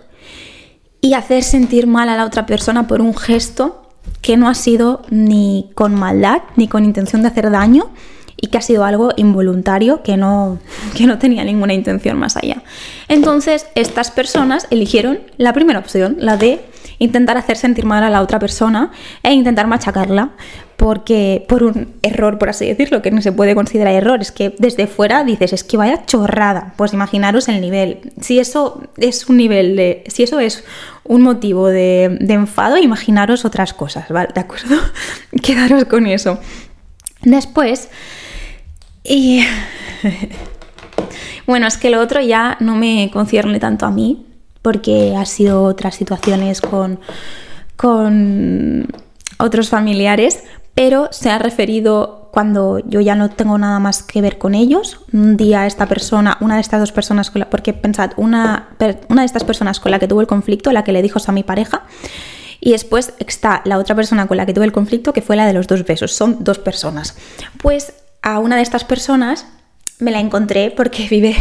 y 1.02 1.14
hacer 1.14 1.44
sentir 1.44 1.88
mal 1.88 2.10
a 2.10 2.18
la 2.18 2.26
otra 2.26 2.46
persona 2.46 2.88
por 2.88 3.02
un 3.02 3.16
gesto 3.16 3.84
que 4.22 4.38
no 4.38 4.50
ha 4.50 4.54
sido 4.54 5.04
ni 5.10 5.72
con 5.76 5.96
maldad 5.96 6.42
ni 6.56 6.68
con 6.68 6.84
intención 6.84 7.22
de 7.22 7.30
hacer 7.30 7.52
daño 7.52 7.90
y 8.42 8.48
que 8.48 8.58
ha 8.58 8.62
sido 8.62 8.86
algo 8.86 9.12
involuntario 9.18 10.04
que 10.04 10.18
no, 10.18 10.60
que 10.96 11.06
no 11.06 11.18
tenía 11.18 11.44
ninguna 11.44 11.74
intención 11.74 12.18
más 12.18 12.38
allá. 12.38 12.64
Entonces, 13.08 13.68
estas 13.76 14.12
personas 14.12 14.68
eligieron 14.70 15.20
la 15.38 15.54
primera 15.54 15.80
opción, 15.80 16.18
la 16.20 16.38
de 16.38 16.62
intentar 17.00 17.38
hacer 17.38 17.58
sentir 17.58 17.86
mal 17.86 18.04
a 18.04 18.10
la 18.10 18.22
otra 18.22 18.40
persona 18.40 18.92
e 19.24 19.34
intentar 19.34 19.68
machacarla 19.68 20.32
porque 20.80 21.46
por 21.50 21.64
un 21.64 21.96
error, 22.04 22.38
por 22.38 22.48
así 22.48 22.66
decirlo, 22.66 23.02
que 23.02 23.12
no 23.12 23.22
se 23.22 23.34
puede 23.34 23.54
considerar 23.54 23.94
error, 23.94 24.22
es 24.22 24.32
que 24.32 24.56
desde 24.60 24.88
fuera 24.88 25.26
dices, 25.26 25.52
es 25.52 25.66
que 25.66 25.76
vaya 25.76 26.06
chorrada, 26.06 26.74
pues 26.78 26.94
imaginaros 26.94 27.50
el 27.50 27.60
nivel. 27.60 28.14
Si 28.22 28.40
eso 28.40 28.82
es 28.96 29.28
un 29.28 29.36
nivel 29.36 29.76
de, 29.76 30.06
si 30.08 30.24
eso 30.24 30.40
es 30.40 30.64
un 31.04 31.22
motivo 31.22 31.68
de, 31.68 32.18
de 32.22 32.34
enfado, 32.34 32.78
imaginaros 32.78 33.44
otras 33.44 33.74
cosas, 33.74 34.08
¿vale? 34.08 34.30
¿De 34.34 34.40
acuerdo? 34.40 34.76
Quedaros 35.44 35.84
con 35.84 36.08
eso. 36.08 36.40
Después, 37.24 37.90
y 39.04 39.42
bueno, 41.48 41.68
es 41.68 41.78
que 41.78 41.90
lo 41.90 42.00
otro 42.00 42.22
ya 42.22 42.58
no 42.60 42.76
me 42.76 43.10
concierne 43.12 43.60
tanto 43.60 43.86
a 43.86 43.92
mí, 43.92 44.26
porque 44.62 45.16
ha 45.16 45.26
sido 45.26 45.64
otras 45.64 45.96
situaciones 45.96 46.62
con, 46.62 47.00
con 47.76 48.88
otros 49.38 49.70
familiares, 49.70 50.44
pero 50.74 51.10
se 51.12 51.30
ha 51.30 51.40
referido 51.40 52.30
cuando 52.32 52.80
yo 52.80 53.02
ya 53.02 53.16
no 53.16 53.30
tengo 53.30 53.58
nada 53.58 53.80
más 53.80 54.04
que 54.04 54.22
ver 54.22 54.38
con 54.38 54.54
ellos. 54.54 55.02
Un 55.12 55.38
día 55.38 55.66
esta 55.66 55.88
persona, 55.88 56.38
una 56.42 56.56
de 56.56 56.62
estas 56.62 56.80
dos 56.80 56.92
personas, 56.92 57.32
con 57.32 57.40
la, 57.40 57.50
porque 57.50 57.74
pensad, 57.74 58.12
una, 58.18 58.70
una 59.10 59.22
de 59.22 59.26
estas 59.26 59.44
personas 59.44 59.80
con 59.80 59.92
la 59.92 60.00
que 60.00 60.08
tuvo 60.08 60.22
el 60.22 60.28
conflicto, 60.28 60.72
la 60.72 60.84
que 60.84 60.92
le 60.92 61.02
dijo 61.02 61.20
a 61.26 61.32
mi 61.32 61.44
pareja, 61.44 61.84
y 62.62 62.72
después 62.72 63.14
está 63.20 63.62
la 63.66 63.78
otra 63.78 63.96
persona 63.96 64.28
con 64.28 64.38
la 64.38 64.46
que 64.46 64.54
tuve 64.54 64.66
el 64.66 64.72
conflicto, 64.72 65.14
que 65.14 65.22
fue 65.22 65.36
la 65.36 65.46
de 65.46 65.54
los 65.54 65.68
dos 65.68 65.86
besos. 65.86 66.14
Son 66.14 66.44
dos 66.44 66.60
personas. 66.60 67.18
Pues 67.62 67.94
a 68.22 68.40
una 68.40 68.56
de 68.56 68.62
estas 68.62 68.84
personas 68.84 69.48
me 70.00 70.12
la 70.12 70.20
encontré 70.20 70.72
porque 70.72 71.08
vive 71.10 71.36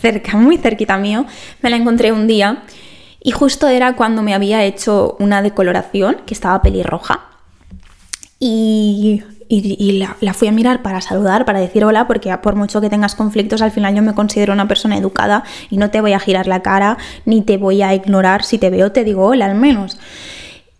cerca, 0.00 0.36
muy 0.36 0.58
cerquita 0.58 0.96
mío, 0.98 1.26
me 1.62 1.70
la 1.70 1.76
encontré 1.76 2.12
un 2.12 2.26
día 2.26 2.62
y 3.22 3.30
justo 3.30 3.68
era 3.68 3.96
cuando 3.96 4.22
me 4.22 4.34
había 4.34 4.62
hecho 4.64 5.16
una 5.18 5.42
decoloración 5.42 6.18
que 6.26 6.34
estaba 6.34 6.60
pelirroja 6.62 7.28
y, 8.38 9.22
la, 10.20 10.34
fui 10.34 10.48
a 10.48 10.52
mirar 10.52 10.82
para 10.82 11.00
saludar, 11.00 11.44
para 11.44 11.60
decir 11.60 11.84
hola, 11.84 12.06
porque 12.06 12.36
por 12.38 12.56
mucho 12.56 12.80
que 12.80 12.90
tengas 12.90 13.14
conflictos, 13.14 13.62
al 13.62 13.70
final 13.70 13.94
yo 13.94 14.02
me 14.02 14.14
considero 14.14 14.52
una 14.52 14.68
persona 14.68 14.98
educada 14.98 15.44
y 15.70 15.78
no 15.78 15.90
te 15.90 16.00
voy 16.00 16.12
a 16.12 16.18
girar 16.18 16.46
la 16.46 16.60
cara 16.60 16.98
ni 17.24 17.40
te 17.40 17.56
voy 17.56 17.82
a 17.82 17.94
ignorar. 17.94 18.44
Si 18.44 18.58
te 18.58 18.68
veo, 18.68 18.92
te 18.92 19.04
digo 19.04 19.26
hola 19.26 19.46
al 19.46 19.54
menos. 19.54 19.98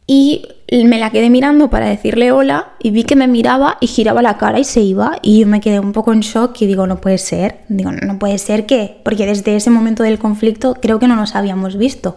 Y 0.06 0.48
me 0.70 0.98
la 0.98 1.10
quedé 1.10 1.30
mirando 1.30 1.70
para 1.70 1.88
decirle 1.88 2.32
hola 2.32 2.72
y 2.78 2.90
vi 2.90 3.04
que 3.04 3.16
me 3.16 3.26
miraba 3.26 3.78
y 3.80 3.86
giraba 3.86 4.20
la 4.20 4.36
cara 4.36 4.58
y 4.58 4.64
se 4.64 4.80
iba. 4.80 5.18
Y 5.22 5.40
yo 5.40 5.46
me 5.46 5.60
quedé 5.60 5.80
un 5.80 5.92
poco 5.92 6.12
en 6.12 6.20
shock 6.20 6.60
y 6.60 6.66
digo, 6.66 6.86
no 6.86 7.00
puede 7.00 7.18
ser, 7.18 7.60
digo, 7.68 7.90
no 7.90 8.18
puede 8.18 8.38
ser 8.38 8.66
que, 8.66 9.00
porque 9.04 9.26
desde 9.26 9.56
ese 9.56 9.70
momento 9.70 10.02
del 10.02 10.18
conflicto 10.18 10.74
creo 10.80 10.98
que 10.98 11.08
no 11.08 11.16
nos 11.16 11.34
habíamos 11.34 11.76
visto. 11.76 12.16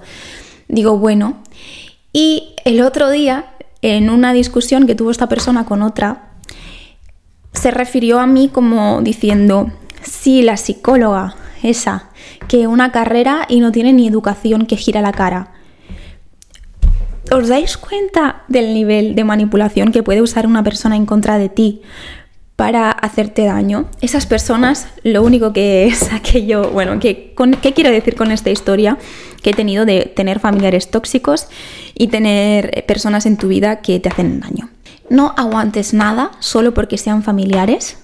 Digo, 0.67 0.97
bueno, 0.97 1.37
y 2.11 2.55
el 2.65 2.81
otro 2.81 3.09
día, 3.09 3.45
en 3.81 4.09
una 4.09 4.33
discusión 4.33 4.85
que 4.85 4.95
tuvo 4.95 5.11
esta 5.11 5.29
persona 5.29 5.65
con 5.65 5.81
otra, 5.81 6.31
se 7.53 7.71
refirió 7.71 8.19
a 8.19 8.27
mí 8.27 8.49
como 8.49 9.01
diciendo, 9.01 9.71
sí, 10.01 10.41
la 10.41 10.57
psicóloga, 10.57 11.35
esa, 11.63 12.09
que 12.49 12.67
una 12.67 12.91
carrera 12.91 13.45
y 13.47 13.61
no 13.61 13.71
tiene 13.71 13.93
ni 13.93 14.07
educación 14.07 14.65
que 14.65 14.75
gira 14.75 15.01
la 15.01 15.13
cara 15.13 15.56
¿Os 17.31 17.49
dais 17.49 17.77
cuenta 17.77 18.43
del 18.47 18.73
nivel 18.73 19.15
de 19.15 19.23
manipulación 19.23 19.91
que 19.91 20.03
puede 20.03 20.21
usar 20.21 20.47
una 20.47 20.63
persona 20.63 20.95
en 20.95 21.05
contra 21.05 21.37
de 21.37 21.49
ti 21.49 21.81
para 22.55 22.89
hacerte 22.89 23.43
daño? 23.45 23.89
Esas 24.01 24.25
personas, 24.25 24.87
lo 25.03 25.23
único 25.23 25.51
que 25.51 25.87
es 25.87 26.11
aquello, 26.13 26.71
bueno, 26.71 26.99
que, 26.99 27.35
¿qué 27.61 27.73
quiero 27.73 27.91
decir 27.91 28.15
con 28.15 28.31
esta 28.31 28.49
historia? 28.49 28.97
Que 29.41 29.49
he 29.49 29.53
tenido 29.53 29.85
de 29.85 30.11
tener 30.15 30.39
familiares 30.39 30.89
tóxicos 30.89 31.47
y 31.95 32.07
tener 32.07 32.85
personas 32.87 33.25
en 33.25 33.37
tu 33.37 33.49
vida 33.49 33.81
que 33.81 33.99
te 33.99 34.09
hacen 34.09 34.39
daño. 34.39 34.69
No 35.09 35.33
aguantes 35.37 35.93
nada 35.93 36.31
solo 36.39 36.73
porque 36.73 36.97
sean 36.97 37.23
familiares, 37.23 37.97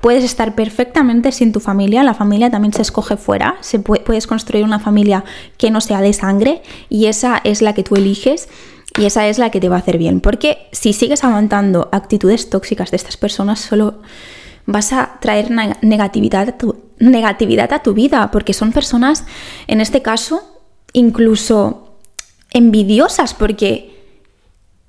puedes 0.00 0.24
estar 0.24 0.54
perfectamente 0.54 1.32
sin 1.32 1.52
tu 1.52 1.60
familia, 1.60 2.02
la 2.02 2.14
familia 2.14 2.50
también 2.50 2.72
se 2.72 2.82
escoge 2.82 3.16
fuera, 3.16 3.56
puedes 4.04 4.26
construir 4.26 4.64
una 4.64 4.78
familia 4.78 5.24
que 5.56 5.70
no 5.70 5.80
sea 5.80 6.00
de 6.00 6.12
sangre 6.12 6.62
y 6.88 7.06
esa 7.06 7.40
es 7.44 7.62
la 7.62 7.74
que 7.74 7.82
tú 7.82 7.96
eliges 7.96 8.48
y 8.98 9.04
esa 9.04 9.26
es 9.26 9.38
la 9.38 9.50
que 9.50 9.60
te 9.60 9.68
va 9.68 9.76
a 9.76 9.78
hacer 9.78 9.98
bien, 9.98 10.20
porque 10.20 10.68
si 10.72 10.92
sigues 10.92 11.24
aguantando 11.24 11.88
actitudes 11.92 12.50
tóxicas 12.50 12.90
de 12.90 12.96
estas 12.96 13.16
personas 13.16 13.60
solo 13.60 14.00
vas 14.66 14.92
a 14.92 15.18
traer 15.20 15.50
negatividad 15.82 16.48
a 16.48 16.58
tu, 16.58 16.76
negatividad 16.98 17.72
a 17.72 17.82
tu 17.82 17.94
vida, 17.94 18.30
porque 18.30 18.52
son 18.52 18.72
personas, 18.72 19.24
en 19.66 19.80
este 19.80 20.02
caso, 20.02 20.42
incluso 20.92 21.96
envidiosas, 22.52 23.34
porque 23.34 23.91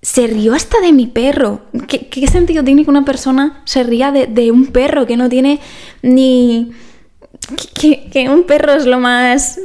se 0.03 0.27
rió 0.27 0.53
hasta 0.53 0.81
de 0.81 0.91
mi 0.91 1.07
perro. 1.07 1.61
¿Qué, 1.87 2.27
sentido 2.27 2.63
tiene 2.63 2.83
que 2.83 2.89
una 2.89 3.05
persona 3.05 3.61
se 3.63 3.83
ría 3.83 4.11
de, 4.11 4.51
un 4.51 4.67
perro 4.67 5.07
que 5.07 5.17
no 5.17 5.29
tiene 5.29 5.59
ni... 6.03 6.71
Que, 7.73 8.29
un 8.29 8.43
perro 8.43 8.73
es 8.73 8.85
lo 8.85 8.99
más, 8.99 9.59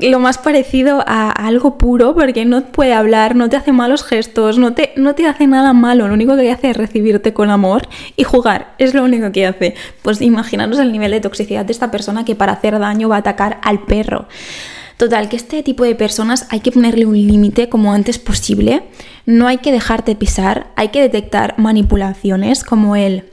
lo 0.00 0.18
más 0.18 0.38
parecido 0.38 1.04
a, 1.06 1.30
algo 1.30 1.78
puro 1.78 2.14
porque 2.14 2.44
no 2.44 2.64
puede 2.66 2.92
hablar, 2.92 3.36
no 3.36 3.48
te 3.48 3.56
hace 3.56 3.72
malos 3.72 4.04
gestos, 4.04 4.58
no 4.58 4.72
te, 4.72 4.92
no 4.96 5.14
te 5.14 5.26
hace 5.26 5.46
nada 5.46 5.72
malo, 5.72 6.08
lo 6.08 6.14
único 6.14 6.36
que 6.36 6.50
hace 6.50 6.70
es 6.70 6.76
recibirte 6.76 7.32
con 7.32 7.50
amor 7.50 7.88
y 8.16 8.24
jugar, 8.24 8.74
es 8.78 8.94
lo 8.94 9.04
único 9.04 9.30
que 9.32 9.46
hace. 9.46 9.74
Pues 10.02 10.20
imaginaros 10.20 10.78
el 10.78 10.92
nivel 10.92 11.10
de 11.10 11.20
toxicidad 11.20 11.64
de 11.64 11.72
esta 11.72 11.90
persona 11.90 12.24
que 12.24 12.36
para 12.36 12.52
hacer 12.52 12.78
daño 12.78 13.08
va 13.08 13.16
a 13.16 13.20
atacar 13.20 13.58
al 13.62 13.80
perro. 13.84 14.26
Total, 15.02 15.28
que 15.28 15.34
este 15.34 15.64
tipo 15.64 15.82
de 15.82 15.96
personas 15.96 16.46
hay 16.50 16.60
que 16.60 16.70
ponerle 16.70 17.06
un 17.06 17.16
límite 17.16 17.68
como 17.68 17.92
antes 17.92 18.20
posible. 18.20 18.84
No 19.26 19.48
hay 19.48 19.58
que 19.58 19.72
dejarte 19.72 20.14
pisar, 20.14 20.68
hay 20.76 20.90
que 20.90 21.00
detectar 21.00 21.58
manipulaciones 21.58 22.62
como 22.62 22.94
el... 22.94 23.24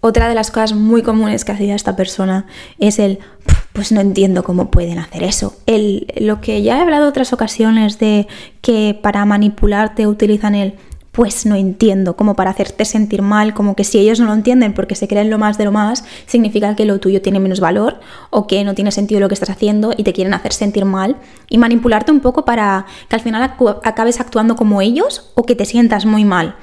Otra 0.00 0.28
de 0.28 0.34
las 0.34 0.50
cosas 0.50 0.74
muy 0.74 1.00
comunes 1.00 1.46
que 1.46 1.52
hacía 1.52 1.74
esta 1.74 1.96
persona 1.96 2.44
es 2.78 2.98
el, 2.98 3.20
pues 3.72 3.90
no 3.90 4.02
entiendo 4.02 4.44
cómo 4.44 4.70
pueden 4.70 4.98
hacer 4.98 5.22
eso. 5.22 5.56
El, 5.64 6.12
lo 6.20 6.42
que 6.42 6.60
ya 6.60 6.76
he 6.76 6.82
hablado 6.82 7.08
otras 7.08 7.32
ocasiones 7.32 7.98
de 7.98 8.26
que 8.60 8.98
para 9.02 9.24
manipularte 9.24 10.06
utilizan 10.06 10.54
el, 10.54 10.74
pues 11.12 11.44
no 11.44 11.54
entiendo, 11.54 12.16
como 12.16 12.34
para 12.34 12.50
hacerte 12.50 12.86
sentir 12.86 13.20
mal, 13.20 13.52
como 13.52 13.76
que 13.76 13.84
si 13.84 13.98
ellos 13.98 14.18
no 14.18 14.26
lo 14.26 14.32
entienden 14.32 14.72
porque 14.72 14.94
se 14.94 15.06
creen 15.06 15.28
lo 15.28 15.38
más 15.38 15.58
de 15.58 15.66
lo 15.66 15.72
más, 15.72 16.04
significa 16.26 16.74
que 16.74 16.86
lo 16.86 17.00
tuyo 17.00 17.20
tiene 17.20 17.38
menos 17.38 17.60
valor 17.60 18.00
o 18.30 18.46
que 18.46 18.64
no 18.64 18.74
tiene 18.74 18.90
sentido 18.92 19.20
lo 19.20 19.28
que 19.28 19.34
estás 19.34 19.50
haciendo 19.50 19.92
y 19.94 20.04
te 20.04 20.14
quieren 20.14 20.32
hacer 20.32 20.54
sentir 20.54 20.86
mal 20.86 21.16
y 21.50 21.58
manipularte 21.58 22.10
un 22.10 22.20
poco 22.20 22.46
para 22.46 22.86
que 23.08 23.16
al 23.16 23.20
final 23.20 23.42
acabes 23.84 24.20
actuando 24.20 24.56
como 24.56 24.80
ellos 24.80 25.30
o 25.34 25.44
que 25.44 25.54
te 25.54 25.66
sientas 25.66 26.06
muy 26.06 26.24
mal. 26.24 26.56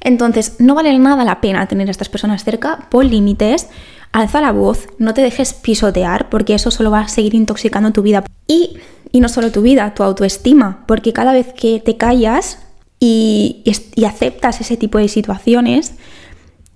Entonces, 0.00 0.56
no 0.58 0.74
vale 0.74 0.98
nada 0.98 1.24
la 1.24 1.40
pena 1.40 1.66
tener 1.68 1.86
a 1.86 1.92
estas 1.92 2.08
personas 2.08 2.42
cerca, 2.42 2.88
pon 2.90 3.08
límites, 3.08 3.68
alza 4.10 4.40
la 4.40 4.50
voz, 4.50 4.88
no 4.98 5.14
te 5.14 5.22
dejes 5.22 5.54
pisotear 5.54 6.28
porque 6.28 6.54
eso 6.54 6.72
solo 6.72 6.90
va 6.90 7.00
a 7.02 7.08
seguir 7.08 7.34
intoxicando 7.36 7.92
tu 7.92 8.02
vida. 8.02 8.24
Y, 8.48 8.78
y 9.12 9.20
no 9.20 9.28
solo 9.28 9.52
tu 9.52 9.62
vida, 9.62 9.94
tu 9.94 10.02
autoestima, 10.02 10.82
porque 10.88 11.12
cada 11.12 11.32
vez 11.32 11.52
que 11.52 11.78
te 11.78 11.96
callas, 11.96 12.58
y, 13.04 13.64
aceptas 14.06 14.60
ese 14.60 14.76
tipo 14.76 14.98
de 14.98 15.08
situaciones, 15.08 15.94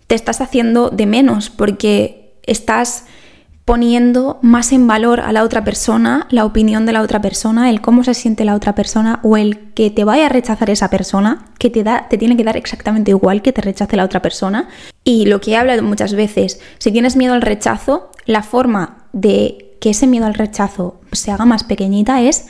te 0.08 0.16
estás 0.16 0.40
haciendo 0.40 0.90
de 0.90 1.06
menos 1.06 1.50
porque 1.50 2.34
estás 2.42 3.04
poniendo 3.64 4.40
más 4.42 4.72
en 4.72 4.88
valor 4.88 5.20
a 5.20 5.30
la 5.32 5.44
otra 5.44 5.62
persona, 5.62 6.26
la 6.30 6.44
opinión 6.44 6.84
de 6.84 6.92
la 6.92 7.02
otra 7.02 7.20
persona, 7.20 7.70
el 7.70 7.80
cómo 7.80 8.02
se 8.02 8.14
siente 8.14 8.44
la 8.44 8.56
otra 8.56 8.74
persona 8.74 9.20
o 9.22 9.36
el 9.36 9.72
que 9.72 9.90
te 9.90 10.02
vaya 10.02 10.26
a 10.26 10.28
rechazar 10.28 10.68
esa 10.70 10.90
persona, 10.90 11.46
que 11.58 11.70
te, 11.70 11.84
da, 11.84 12.08
te 12.08 12.18
tiene 12.18 12.36
que 12.36 12.44
dar 12.44 12.56
exactamente 12.56 13.12
igual 13.12 13.40
que 13.40 13.52
te 13.52 13.62
rechace 13.62 13.96
la 13.96 14.04
otra 14.04 14.20
persona. 14.20 14.68
Y 15.04 15.26
lo 15.26 15.40
que 15.40 15.52
he 15.52 15.56
hablado 15.56 15.84
muchas 15.84 16.14
veces, 16.14 16.60
si 16.78 16.90
tienes 16.90 17.14
miedo 17.14 17.34
al 17.34 17.42
rechazo, 17.42 18.10
la 18.24 18.42
forma 18.42 19.06
de 19.12 19.76
que 19.80 19.90
ese 19.90 20.08
miedo 20.08 20.26
al 20.26 20.34
rechazo 20.34 21.00
se 21.12 21.30
haga 21.30 21.44
más 21.44 21.62
pequeñita 21.62 22.20
es 22.20 22.46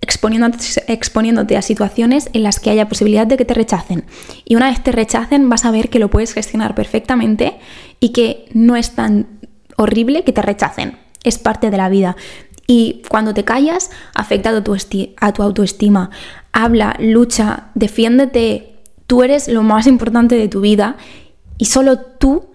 exponiéndote, 0.00 1.56
a 1.56 1.62
situaciones 1.62 2.30
en 2.32 2.42
las 2.42 2.60
que 2.60 2.70
haya 2.70 2.88
posibilidad 2.88 3.26
de 3.26 3.36
que 3.36 3.44
te 3.44 3.54
rechacen. 3.54 4.04
Y 4.44 4.56
una 4.56 4.70
vez 4.70 4.82
te 4.82 4.92
rechacen 4.92 5.48
vas 5.48 5.64
a 5.64 5.70
ver 5.70 5.90
que 5.90 5.98
lo 5.98 6.08
puedes 6.08 6.32
gestionar 6.32 6.74
perfectamente 6.74 7.58
y 8.00 8.10
que 8.10 8.46
no 8.52 8.76
es 8.76 8.92
tan 8.92 9.26
horrible 9.76 10.24
que 10.24 10.32
te 10.32 10.42
rechacen. 10.42 10.98
Es 11.24 11.38
parte 11.38 11.70
de 11.70 11.76
la 11.76 11.88
vida. 11.88 12.16
Y 12.66 13.02
cuando 13.08 13.34
te 13.34 13.44
callas, 13.44 13.90
afecta 14.14 14.50
a 14.50 14.62
tu, 14.62 14.76
a 15.20 15.32
tu 15.32 15.42
autoestima. 15.42 16.10
Habla, 16.52 16.96
lucha, 17.00 17.68
defiéndete. 17.74 18.76
Tú 19.06 19.22
eres 19.22 19.48
lo 19.48 19.62
más 19.62 19.86
importante 19.86 20.36
de 20.36 20.48
tu 20.48 20.60
vida 20.60 20.96
y 21.56 21.64
solo 21.64 21.98
tú 21.98 22.50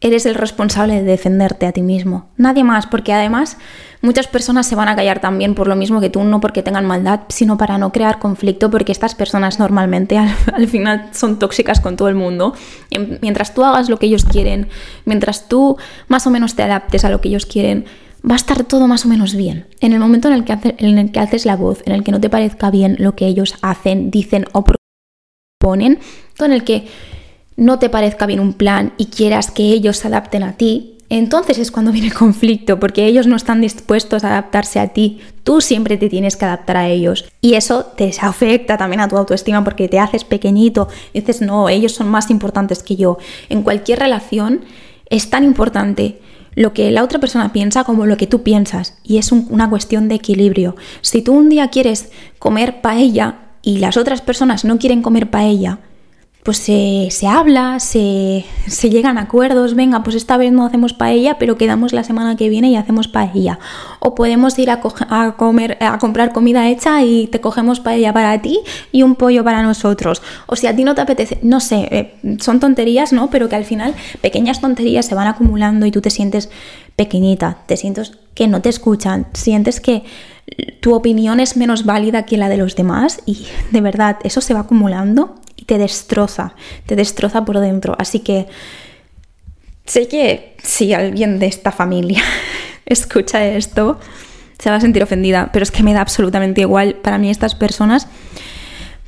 eres 0.00 0.26
el 0.26 0.36
responsable 0.36 0.94
de 0.94 1.02
defenderte 1.02 1.66
a 1.66 1.72
ti 1.72 1.82
mismo. 1.82 2.30
Nadie 2.36 2.64
más, 2.64 2.86
porque 2.86 3.12
además 3.12 3.58
muchas 4.02 4.26
personas 4.26 4.66
se 4.66 4.74
van 4.74 4.88
a 4.88 4.96
callar 4.96 5.20
también 5.20 5.54
por 5.54 5.66
lo 5.66 5.76
mismo 5.76 6.00
que 6.00 6.10
tú, 6.10 6.22
no 6.24 6.40
porque 6.40 6.62
tengan 6.62 6.86
maldad, 6.86 7.20
sino 7.28 7.56
para 7.58 7.78
no 7.78 7.92
crear 7.92 8.18
conflicto, 8.18 8.70
porque 8.70 8.92
estas 8.92 9.14
personas 9.14 9.58
normalmente 9.58 10.18
al, 10.18 10.66
final 10.68 11.10
son 11.12 11.38
tóxicas 11.38 11.80
con 11.80 11.96
todo 11.96 12.08
el 12.08 12.14
mundo. 12.14 12.54
Mientras 13.20 13.54
tú 13.54 13.64
hagas 13.64 13.88
lo 13.88 13.98
que 13.98 14.06
ellos 14.06 14.24
quieren, 14.24 14.68
mientras 15.04 15.48
tú 15.48 15.76
más 16.08 16.26
o 16.26 16.30
menos 16.30 16.54
te 16.54 16.62
adaptes 16.62 17.04
a 17.04 17.10
lo 17.10 17.20
que 17.20 17.28
ellos 17.28 17.46
quieren, 17.46 17.86
va 18.28 18.34
a 18.34 18.36
estar 18.36 18.64
todo 18.64 18.86
más 18.86 19.04
o 19.04 19.08
menos 19.08 19.34
bien. 19.34 19.66
En 19.80 19.92
el 19.92 20.00
momento 20.00 20.28
en 20.28 20.34
el 20.34 20.44
que, 20.44 20.58
en 20.78 20.98
el 20.98 21.12
que 21.12 21.20
haces 21.20 21.46
la 21.46 21.56
voz, 21.56 21.82
en 21.86 21.92
el 21.92 22.04
que 22.04 22.12
no 22.12 22.20
te 22.20 22.30
parezca 22.30 22.70
bien 22.70 22.96
lo 22.98 23.14
que 23.14 23.26
ellos 23.26 23.54
hacen, 23.62 24.10
dicen 24.10 24.46
o 24.52 24.64
proponen, 24.64 25.98
en 26.40 26.52
el 26.52 26.64
que 26.64 26.86
no 27.56 27.78
te 27.78 27.90
parezca 27.90 28.26
bien 28.26 28.40
un 28.40 28.52
plan 28.52 28.92
y 28.96 29.06
quieras 29.06 29.50
que 29.50 29.64
ellos 29.64 29.96
se 29.98 30.08
adapten 30.08 30.44
a 30.44 30.56
ti, 30.56 30.97
entonces 31.10 31.58
es 31.58 31.70
cuando 31.70 31.92
viene 31.92 32.08
el 32.08 32.14
conflicto, 32.14 32.78
porque 32.78 33.06
ellos 33.06 33.26
no 33.26 33.36
están 33.36 33.60
dispuestos 33.60 34.24
a 34.24 34.28
adaptarse 34.28 34.78
a 34.78 34.88
ti, 34.88 35.20
tú 35.42 35.60
siempre 35.60 35.96
te 35.96 36.08
tienes 36.08 36.36
que 36.36 36.44
adaptar 36.44 36.76
a 36.76 36.88
ellos. 36.88 37.24
Y 37.40 37.54
eso 37.54 37.84
te 37.84 38.12
afecta 38.20 38.76
también 38.76 39.00
a 39.00 39.08
tu 39.08 39.16
autoestima 39.16 39.64
porque 39.64 39.88
te 39.88 39.98
haces 39.98 40.24
pequeñito, 40.24 40.88
dices, 41.14 41.40
no, 41.40 41.68
ellos 41.68 41.92
son 41.92 42.08
más 42.08 42.30
importantes 42.30 42.82
que 42.82 42.96
yo. 42.96 43.18
En 43.48 43.62
cualquier 43.62 44.00
relación 44.00 44.60
es 45.08 45.30
tan 45.30 45.44
importante 45.44 46.20
lo 46.54 46.72
que 46.72 46.90
la 46.90 47.04
otra 47.04 47.20
persona 47.20 47.52
piensa 47.52 47.84
como 47.84 48.04
lo 48.04 48.16
que 48.16 48.26
tú 48.26 48.42
piensas, 48.42 48.98
y 49.04 49.18
es 49.18 49.32
una 49.32 49.70
cuestión 49.70 50.08
de 50.08 50.16
equilibrio. 50.16 50.76
Si 51.02 51.22
tú 51.22 51.32
un 51.32 51.48
día 51.48 51.68
quieres 51.68 52.10
comer 52.38 52.80
paella 52.80 53.36
y 53.62 53.78
las 53.78 53.96
otras 53.96 54.22
personas 54.22 54.64
no 54.64 54.78
quieren 54.78 55.00
comer 55.00 55.30
paella, 55.30 55.78
pues 56.42 56.58
se, 56.58 57.26
habla, 57.26 57.78
se, 57.78 58.44
llegan 58.84 59.18
a 59.18 59.22
acuerdos, 59.22 59.74
venga, 59.74 60.02
pues 60.02 60.16
esta 60.16 60.36
vez 60.36 60.50
no 60.50 60.64
hacemos 60.64 60.94
paella, 60.94 61.36
pero 61.38 61.58
quedamos 61.58 61.92
la 61.92 62.04
semana 62.04 62.36
que 62.36 62.48
viene 62.48 62.70
y 62.70 62.76
hacemos 62.76 63.06
paella. 63.06 63.58
O 64.00 64.14
podemos 64.14 64.58
ir 64.58 64.70
a, 64.70 64.80
comer, 65.36 65.76
a 65.80 65.98
comprar 65.98 66.32
comida 66.32 66.68
hecha 66.68 67.02
y 67.02 67.26
te 67.26 67.40
cogemos 67.40 67.80
paella 67.80 68.12
para 68.12 68.40
ti 68.40 68.60
y 68.92 69.02
un 69.02 69.14
pollo 69.14 69.44
para 69.44 69.62
nosotros. 69.62 70.22
O 70.46 70.56
si 70.56 70.66
a 70.66 70.74
ti 70.74 70.84
no 70.84 70.94
te 70.94 71.02
apetece, 71.02 71.38
no 71.42 71.60
sé, 71.60 71.88
eh, 71.90 72.38
son 72.40 72.60
tonterías, 72.60 73.12
¿no? 73.12 73.28
Pero 73.28 73.48
que 73.48 73.56
al 73.56 73.64
final 73.64 73.94
pequeñas 74.22 74.60
tonterías 74.60 75.04
se 75.04 75.14
van 75.14 75.26
acumulando 75.26 75.84
y 75.84 75.90
tú 75.90 76.00
te 76.00 76.10
sientes 76.10 76.48
pequeñita, 76.96 77.58
te 77.66 77.76
sientes 77.76 78.12
que 78.34 78.48
no 78.48 78.62
te 78.62 78.70
escuchan, 78.70 79.26
sientes 79.34 79.80
que 79.80 80.04
tu 80.80 80.94
opinión 80.94 81.40
es 81.40 81.56
menos 81.56 81.84
válida 81.84 82.24
que 82.24 82.36
la 82.36 82.48
de 82.48 82.56
los 82.56 82.74
demás 82.74 83.20
y 83.26 83.46
de 83.70 83.80
verdad 83.80 84.16
eso 84.24 84.40
se 84.40 84.54
va 84.54 84.60
acumulando 84.60 85.34
y 85.58 85.64
te 85.64 85.76
destroza, 85.76 86.54
te 86.86 86.94
destroza 86.94 87.44
por 87.44 87.58
dentro. 87.58 87.96
Así 87.98 88.20
que 88.20 88.46
sé 89.84 90.06
que 90.06 90.56
si 90.62 90.94
alguien 90.94 91.40
de 91.40 91.46
esta 91.46 91.72
familia 91.72 92.22
escucha 92.86 93.44
esto, 93.44 93.98
se 94.58 94.70
va 94.70 94.76
a 94.76 94.80
sentir 94.80 95.02
ofendida, 95.02 95.50
pero 95.52 95.64
es 95.64 95.70
que 95.70 95.82
me 95.82 95.94
da 95.94 96.00
absolutamente 96.00 96.60
igual. 96.60 96.94
Para 96.94 97.18
mí 97.18 97.28
estas 97.28 97.56
personas 97.56 98.06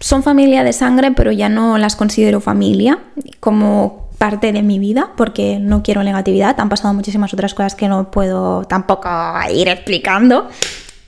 son 0.01 0.23
familia 0.23 0.65
de 0.65 0.73
sangre, 0.73 1.13
pero 1.13 1.31
ya 1.31 1.49
no 1.49 1.79
las 1.79 1.95
considero 1.95 2.41
familia 2.41 2.99
como 3.39 4.09
parte 4.19 4.53
de 4.53 4.63
mi 4.63 4.79
vida 4.79 5.13
porque 5.17 5.59
no 5.61 5.83
quiero 5.85 6.03
negatividad. 6.03 6.59
Han 6.59 6.69
pasado 6.69 6.93
muchísimas 6.95 7.33
otras 7.33 7.55
cosas 7.55 7.77
que 7.77 7.89
no 7.89 8.11
puedo 8.11 8.65
tampoco 8.65 9.09
ir 9.55 9.69
explicando, 9.69 10.49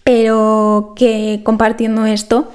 pero 0.04 0.92
que 0.96 1.40
compartiendo 1.44 2.06
esto 2.06 2.50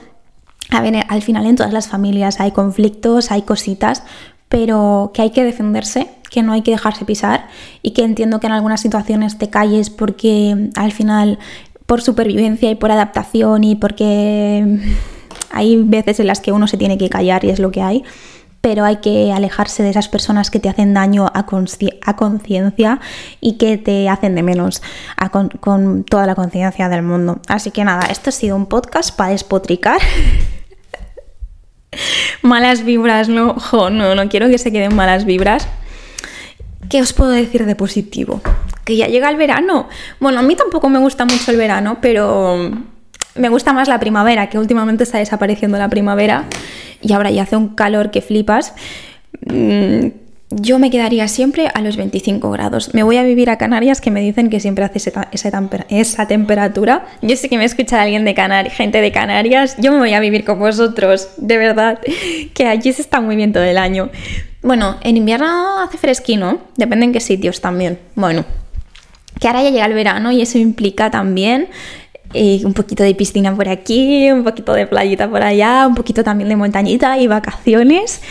a 0.69 0.82
ver, 0.82 1.06
al 1.08 1.21
final 1.21 1.45
en 1.45 1.56
todas 1.56 1.73
las 1.73 1.88
familias 1.88 2.39
hay 2.39 2.51
conflictos, 2.51 3.32
hay 3.32 3.43
cositas, 3.43 4.03
pero 4.49 5.12
que 5.13 5.21
hay 5.21 5.32
que 5.32 5.43
defenderse, 5.43 6.10
que 6.30 6.43
no 6.43 6.53
hay 6.53 6.62
que 6.62 6.71
dejarse 6.71 7.06
pisar 7.06 7.47
y 7.82 7.91
que 7.91 8.03
entiendo 8.03 8.39
que 8.39 8.47
en 8.47 8.53
algunas 8.53 8.82
situaciones 8.82 9.38
te 9.38 9.49
calles 9.49 9.89
porque 9.89 10.69
al 10.75 10.91
final 10.91 11.39
por 11.86 12.01
supervivencia 12.01 12.69
y 12.69 12.75
por 12.75 12.91
adaptación 12.91 13.63
y 13.63 13.75
porque 13.75 14.80
hay 15.51 15.82
veces 15.84 16.19
en 16.19 16.27
las 16.27 16.41
que 16.41 16.51
uno 16.51 16.67
se 16.67 16.77
tiene 16.77 16.97
que 16.97 17.10
callar 17.10 17.45
y 17.45 17.49
es 17.49 17.60
lo 17.60 17.71
que 17.71 17.82
hay, 17.82 18.03
pero 18.60 18.84
hay 18.84 18.97
que 18.97 19.32
alejarse 19.32 19.84
de 19.84 19.91
esas 19.91 20.10
personas 20.10 20.51
que 20.51 20.60
te 20.60 20.67
hacen 20.67 20.93
daño 20.93 21.32
a 21.34 21.45
conciencia 21.45 22.99
y 23.39 23.53
que 23.53 23.77
te 23.77 24.10
hacen 24.10 24.36
de 24.36 24.43
menos 24.43 24.82
con, 25.32 25.49
con 25.49 26.03
toda 26.03 26.25
la 26.25 26.36
conciencia 26.36 26.89
del 26.89 27.03
mundo. 27.03 27.39
Así 27.47 27.71
que 27.71 27.86
nada, 27.86 28.08
esto 28.08 28.30
ha 28.30 28.34
sido 28.34 28.58
un 28.58 28.65
podcast 28.65 29.15
para 29.15 29.32
despotricar. 29.32 30.01
malas 32.41 32.84
vibras, 32.84 33.30
no, 33.30 33.56
no, 33.91 34.15
no 34.15 34.30
quiero 34.30 34.47
que 34.50 34.58
se 34.58 34.71
queden 34.71 34.95
malas 34.95 35.26
vibras. 35.26 35.67
¿Qué 36.89 37.02
os 37.02 37.13
puedo 37.13 37.32
decir 37.32 37.65
de 37.65 37.76
positivo? 37.76 38.41
Que 38.86 38.95
ya 38.95 39.08
llega 39.08 39.30
el 39.30 39.36
verano. 39.36 39.89
Bueno, 40.19 40.39
a 40.39 40.41
mí 40.41 40.56
tampoco 40.56 40.89
me 40.89 41.00
gusta 41.00 41.26
mucho 41.26 41.52
el 41.52 41.58
verano, 41.58 41.97
pero 42.02 42.71
me 43.36 43.50
gusta 43.50 43.73
más 43.73 43.88
la 43.88 44.00
primavera, 44.00 44.50
que 44.50 44.58
últimamente 44.58 45.04
está 45.04 45.17
desapareciendo 45.17 45.78
la 45.78 45.89
primavera 45.89 46.45
y 47.02 47.13
ahora 47.13 47.30
ya 47.30 47.43
hace 47.43 47.56
un 47.56 47.69
calor 47.69 48.12
que 48.12 48.21
flipas. 48.21 48.73
Mm, 49.45 50.08
yo 50.60 50.80
me 50.80 50.89
quedaría 50.89 51.28
siempre 51.28 51.70
a 51.74 51.82
los 51.82 51.98
25 51.98 52.50
grados. 52.52 52.93
Me 52.93 53.04
voy 53.04 53.17
a 53.17 53.24
vivir 53.24 53.50
a 53.50 53.58
Canarias 53.58 54.02
que 54.02 54.12
me 54.12 54.22
dicen 54.22 54.50
que 54.50 54.60
siempre 54.60 54.86
hace 54.86 55.12
esa, 55.91 56.28
temperatura. 56.28 57.06
Yo 57.22 57.36
sé 57.36 57.48
que 57.48 57.58
me 57.58 57.65
escucha 57.65 58.02
alguien 58.02 58.26
de 58.26 58.34
Canarias, 58.34 58.74
gente 58.74 59.02
de 59.02 59.12
Canarias. 59.12 59.76
Yo 59.80 59.91
me 59.91 60.00
voy 60.00 60.13
a 60.13 60.20
vivir 60.20 60.43
con 60.43 60.60
vosotros, 60.60 61.30
de 61.38 61.58
verdad, 61.58 62.00
que 62.54 62.65
allí 62.65 62.91
se 62.91 63.02
está 63.02 63.22
muy 63.22 63.36
bien 63.36 63.54
todo 63.54 63.63
el 63.63 63.78
año. 63.78 64.10
Bueno, 64.63 64.98
en 65.04 65.17
invierno 65.17 65.80
hace 65.80 65.98
fresquino, 65.98 66.60
depende 66.76 67.06
en 67.06 67.13
qué 67.13 67.20
sitios 67.20 67.62
también. 67.62 68.00
Bueno, 68.15 68.43
que 69.39 69.48
ahora 69.48 69.63
ya 69.63 69.70
llega 69.70 69.86
el 69.86 69.93
verano 69.93 70.32
y 70.32 70.41
eso 70.41 70.58
implica 70.58 71.12
también 71.12 71.67
eh, 72.34 72.62
un 72.65 72.74
poquito 72.74 73.04
de 73.04 73.13
piscina 73.13 73.56
por 73.56 73.70
aquí, 73.70 74.32
un 74.32 74.43
poquito 74.43 74.74
de 74.74 74.88
playita 74.88 75.30
por 75.30 75.43
allá, 75.43 75.86
un 75.88 75.93
poquito 75.93 76.24
también 76.24 76.50
de 76.50 76.56
montañita 76.56 77.20
y 77.20 77.28
vacaciones. 77.28 78.22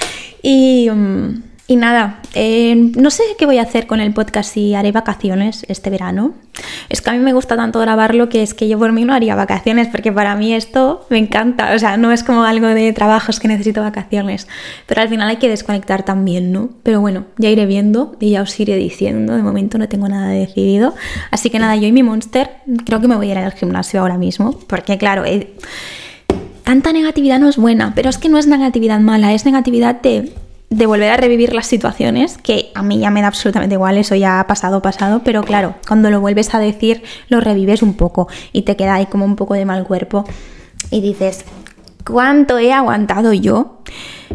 Y. 0.42 0.90
Mm, 0.90 1.42
y 1.68 1.74
nada, 1.74 2.20
eh, 2.34 2.92
no 2.96 3.10
sé 3.10 3.24
qué 3.36 3.44
voy 3.44 3.58
a 3.58 3.62
hacer 3.62 3.88
con 3.88 3.98
el 3.98 4.12
podcast 4.12 4.52
si 4.52 4.74
haré 4.74 4.92
vacaciones 4.92 5.66
este 5.68 5.90
verano. 5.90 6.34
Es 6.88 7.02
que 7.02 7.10
a 7.10 7.12
mí 7.12 7.18
me 7.18 7.32
gusta 7.32 7.56
tanto 7.56 7.80
grabarlo 7.80 8.28
que 8.28 8.44
es 8.44 8.54
que 8.54 8.68
yo 8.68 8.78
por 8.78 8.92
mí 8.92 9.04
no 9.04 9.12
haría 9.12 9.34
vacaciones 9.34 9.88
porque 9.88 10.12
para 10.12 10.36
mí 10.36 10.54
esto 10.54 11.04
me 11.10 11.18
encanta. 11.18 11.74
O 11.74 11.78
sea, 11.80 11.96
no 11.96 12.12
es 12.12 12.22
como 12.22 12.44
algo 12.44 12.68
de 12.68 12.92
trabajos 12.92 13.40
que 13.40 13.48
necesito 13.48 13.82
vacaciones. 13.82 14.46
Pero 14.86 15.02
al 15.02 15.08
final 15.08 15.28
hay 15.28 15.38
que 15.38 15.48
desconectar 15.48 16.04
también, 16.04 16.52
¿no? 16.52 16.70
Pero 16.84 17.00
bueno, 17.00 17.24
ya 17.36 17.48
iré 17.48 17.66
viendo 17.66 18.16
y 18.20 18.30
ya 18.30 18.42
os 18.42 18.60
iré 18.60 18.76
diciendo. 18.76 19.34
De 19.34 19.42
momento 19.42 19.76
no 19.76 19.88
tengo 19.88 20.08
nada 20.08 20.28
decidido. 20.28 20.94
Así 21.32 21.50
que 21.50 21.58
nada, 21.58 21.74
yo 21.74 21.88
y 21.88 21.92
mi 21.92 22.04
monster 22.04 22.48
creo 22.84 23.00
que 23.00 23.08
me 23.08 23.16
voy 23.16 23.28
a 23.30 23.32
ir 23.32 23.38
al 23.38 23.52
gimnasio 23.52 24.00
ahora 24.00 24.18
mismo. 24.18 24.52
Porque 24.68 24.98
claro, 24.98 25.24
eh, 25.24 25.52
tanta 26.62 26.92
negatividad 26.92 27.40
no 27.40 27.48
es 27.48 27.56
buena. 27.56 27.92
Pero 27.96 28.08
es 28.08 28.18
que 28.18 28.28
no 28.28 28.38
es 28.38 28.46
negatividad 28.46 29.00
mala, 29.00 29.34
es 29.34 29.44
negatividad 29.44 30.00
de 30.00 30.32
de 30.70 30.86
volver 30.86 31.10
a 31.10 31.16
revivir 31.16 31.54
las 31.54 31.66
situaciones, 31.66 32.38
que 32.38 32.70
a 32.74 32.82
mí 32.82 32.98
ya 32.98 33.10
me 33.10 33.20
da 33.20 33.28
absolutamente 33.28 33.74
igual, 33.74 33.98
eso 33.98 34.14
ya 34.14 34.40
ha 34.40 34.46
pasado, 34.46 34.82
pasado, 34.82 35.22
pero 35.24 35.42
claro, 35.42 35.76
cuando 35.86 36.10
lo 36.10 36.20
vuelves 36.20 36.54
a 36.54 36.58
decir, 36.58 37.02
lo 37.28 37.40
revives 37.40 37.82
un 37.82 37.94
poco 37.94 38.28
y 38.52 38.62
te 38.62 38.76
queda 38.76 38.94
ahí 38.94 39.06
como 39.06 39.24
un 39.24 39.36
poco 39.36 39.54
de 39.54 39.64
mal 39.64 39.84
cuerpo 39.84 40.24
y 40.90 41.00
dices, 41.00 41.44
¿cuánto 42.04 42.58
he 42.58 42.72
aguantado 42.72 43.32
yo? 43.32 43.82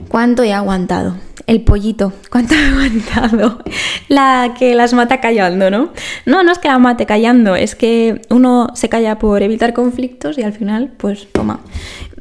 ¿Cuánto 0.08 0.44
he 0.44 0.54
aguantado? 0.54 1.18
El 1.48 1.62
pollito, 1.62 2.14
¿cuánto 2.30 2.54
he 2.54 2.66
aguantado? 2.66 3.62
La 4.08 4.54
que 4.58 4.74
las 4.74 4.94
mata 4.94 5.20
callando, 5.20 5.70
¿no? 5.70 5.92
No, 6.26 6.44
no 6.44 6.52
es 6.52 6.60
que 6.60 6.70
la 6.70 6.80
mate 6.80 7.06
callando, 7.06 7.56
es 7.56 7.76
que 7.76 8.22
uno 8.30 8.70
se 8.74 8.88
calla 8.88 9.20
por 9.20 9.42
evitar 9.44 9.74
conflictos 9.74 10.38
y 10.38 10.44
al 10.44 10.54
final, 10.54 10.94
pues 10.98 11.28
toma. 11.32 11.60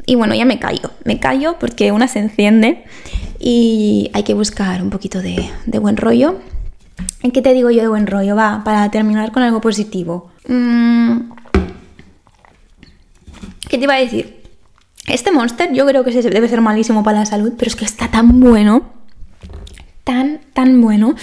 Y 0.07 0.17
bueno, 0.17 0.35
ya 0.35 0.45
me 0.45 0.59
callo, 0.59 0.91
me 1.05 1.21
callo 1.21 1.57
porque 1.61 1.93
una 1.93 2.09
se 2.09 2.19
enciende 2.19 2.85
y 3.41 4.11
hay 4.13 4.23
que 4.23 4.35
buscar 4.35 4.83
un 4.83 4.91
poquito 4.91 5.23
de, 5.23 5.51
buen 5.81 5.97
rollo. 5.97 6.39
¿En 7.23 7.31
qué 7.31 7.41
te 7.41 7.55
digo 7.55 7.71
yo 7.71 7.81
de 7.81 7.89
buen 7.89 8.07
rollo? 8.07 8.37
Va, 8.37 8.63
para 8.63 8.91
terminar 8.91 9.33
con 9.33 9.43
algo 9.43 9.63
positivo. 9.63 10.31
Mm, 10.47 11.33
¿Qué 13.69 13.79
te 13.79 13.85
iba 13.85 13.95
a 13.95 13.99
decir? 13.99 14.43
Este 15.07 15.33
monster 15.33 15.73
yo 15.73 15.87
creo 15.87 16.05
que 16.05 16.13
debe 16.23 16.49
ser 16.49 16.61
malísimo 16.61 17.03
para 17.03 17.21
la 17.21 17.27
salud, 17.27 17.55
pero 17.57 17.71
es 17.71 17.77
que 17.77 17.87
está 17.87 18.11
tan 18.11 18.41
bueno. 18.41 18.91
Tan, 20.05 20.41
tan 20.53 20.81
bueno. 20.81 21.15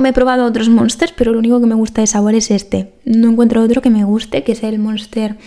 me 0.00 0.08
he 0.10 0.12
probado 0.12 0.44
otros 0.44 0.68
monsters, 0.68 1.12
pero 1.16 1.32
lo 1.32 1.38
único 1.38 1.60
que 1.60 1.66
me 1.66 1.74
gusta 1.74 2.02
de 2.02 2.06
sabor 2.06 2.34
es 2.34 2.50
este. 2.50 2.92
No 3.04 3.30
encuentro 3.30 3.62
otro 3.62 3.80
que 3.80 3.90
me 3.90 4.04
guste, 4.04 4.44
que 4.44 4.52
es 4.52 4.62
el 4.62 4.78
monster 4.78 5.38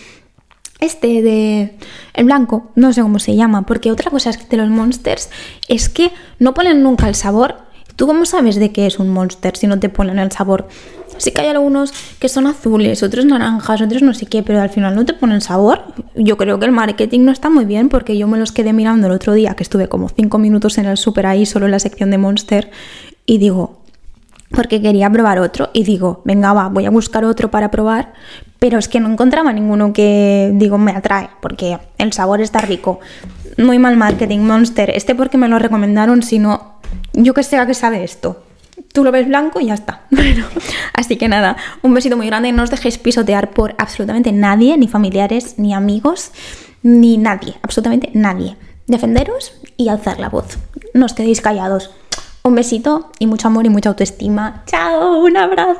este 0.82 1.22
de 1.22 1.78
el 2.13 2.26
blanco, 2.26 2.72
no 2.76 2.91
sé 2.91 3.02
cómo 3.02 3.20
se 3.20 3.36
llama, 3.36 3.65
porque 3.65 3.91
otra 3.91 4.12
cosa 4.12 4.32
de 4.32 4.58
los 4.58 4.70
monsters 4.70 5.30
es 5.70 5.88
que 5.88 6.12
no 6.39 6.54
ponen 6.54 6.84
nunca 6.84 7.08
el 7.08 7.15
sabor. 7.15 7.56
¿Tú 7.96 8.08
cómo 8.08 8.26
sabes 8.26 8.56
de 8.56 8.72
qué 8.72 8.88
es 8.88 9.00
un 9.00 9.10
monster 9.10 9.56
si 9.56 9.67
no 9.67 9.80
te 9.80 9.88
ponen 9.88 10.17
el 10.20 10.32
sabor? 10.32 10.67
Sí 11.17 11.32
que 11.32 11.41
hay 11.41 11.50
algunos 11.50 11.94
que 12.20 12.30
son 12.30 12.48
azules, 12.48 13.04
otros 13.04 13.26
naranjas, 13.26 13.80
otros 13.80 14.02
no 14.02 14.13
sé 14.13 14.26
qué, 14.26 14.41
pero 14.41 14.60
al 14.60 14.70
final 14.70 14.96
no 14.96 15.06
te 15.06 15.13
ponen 15.13 15.39
sabor. 15.39 15.84
Yo 16.15 16.36
creo 16.36 16.58
que 16.58 16.65
el 16.65 16.72
marketing 16.72 17.26
no 17.26 17.32
está 17.32 17.50
muy 17.50 17.65
bien 17.65 17.89
porque 17.89 18.17
yo 18.17 18.28
me 18.28 18.39
los 18.39 18.52
quedé 18.52 18.74
mirando 18.74 19.06
el 19.08 19.13
otro 19.13 19.34
día, 19.34 19.54
que 19.54 19.62
estuve 19.62 19.88
como 19.88 20.10
5 20.10 20.39
minutos 20.39 20.80
en 20.80 20.88
el 20.88 20.98
super 20.98 21.28
ahí, 21.28 21.46
solo 21.46 21.65
en 21.65 21.74
la 21.74 21.80
sección 21.80 22.10
de 22.10 22.17
monster, 22.17 22.72
y 23.28 23.38
digo, 23.38 23.81
porque 24.54 24.82
quería 24.82 25.10
probar 25.10 25.40
otro 25.40 25.70
y 25.74 25.84
digo, 25.84 26.22
venga, 26.26 26.54
va, 26.54 26.70
voy 26.70 26.86
a 26.86 26.90
buscar 26.90 27.26
otro 27.26 27.52
para 27.52 27.72
probar, 27.72 28.14
pero 28.60 28.78
es 28.78 28.88
que 28.88 29.00
no 29.00 29.10
encontraba 29.10 29.54
ninguno 29.54 29.94
que 29.94 30.52
digo 30.54 30.78
me 30.78 30.92
atrae, 30.92 31.30
porque 31.42 31.80
el 31.98 32.14
sabor 32.14 32.42
está 32.42 32.60
rico. 32.60 33.00
Muy 33.58 33.80
mal 33.80 33.98
marketing, 33.98 34.40
Monster. 34.40 34.92
Este 34.92 35.16
porque 35.16 35.38
me 35.38 35.48
lo 35.48 35.60
recomendaron, 35.60 36.24
sino 36.24 36.76
yo 37.14 37.34
que 37.34 37.44
sé 37.44 37.58
a 37.58 37.74
sabe 37.74 38.04
esto. 38.04 38.44
Tú 38.94 39.04
lo 39.04 39.12
ves 39.12 39.28
blanco 39.28 39.60
y 39.60 39.68
ya 39.68 39.74
está. 39.74 40.02
Bueno, 40.12 40.46
así 40.94 41.18
que 41.18 41.28
nada, 41.28 41.58
un 41.82 41.94
besito 41.94 42.18
muy 42.18 42.28
grande. 42.28 42.52
No 42.52 42.64
os 42.64 42.70
dejéis 42.70 42.98
pisotear 42.98 43.52
por 43.52 43.76
absolutamente 43.78 44.32
nadie, 44.32 44.78
ni 44.78 44.88
familiares, 44.88 45.56
ni 45.58 45.74
amigos, 45.74 46.32
ni 46.84 47.18
nadie, 47.18 47.56
absolutamente 47.64 48.12
nadie. 48.14 48.58
Defenderos 48.88 49.54
y 49.78 49.90
alzar 49.90 50.20
la 50.20 50.30
voz. 50.30 50.58
No 50.94 51.06
os 51.06 51.14
quedéis 51.14 51.42
callados. 51.42 51.92
Un 52.43 52.56
besito 52.56 53.12
y 53.19 53.27
mucho 53.27 53.47
amor 53.47 53.65
y 53.67 53.69
mucha 53.69 53.89
autoestima. 53.89 54.63
Chao, 54.65 55.19
un 55.19 55.38
abrazo. 55.38 55.80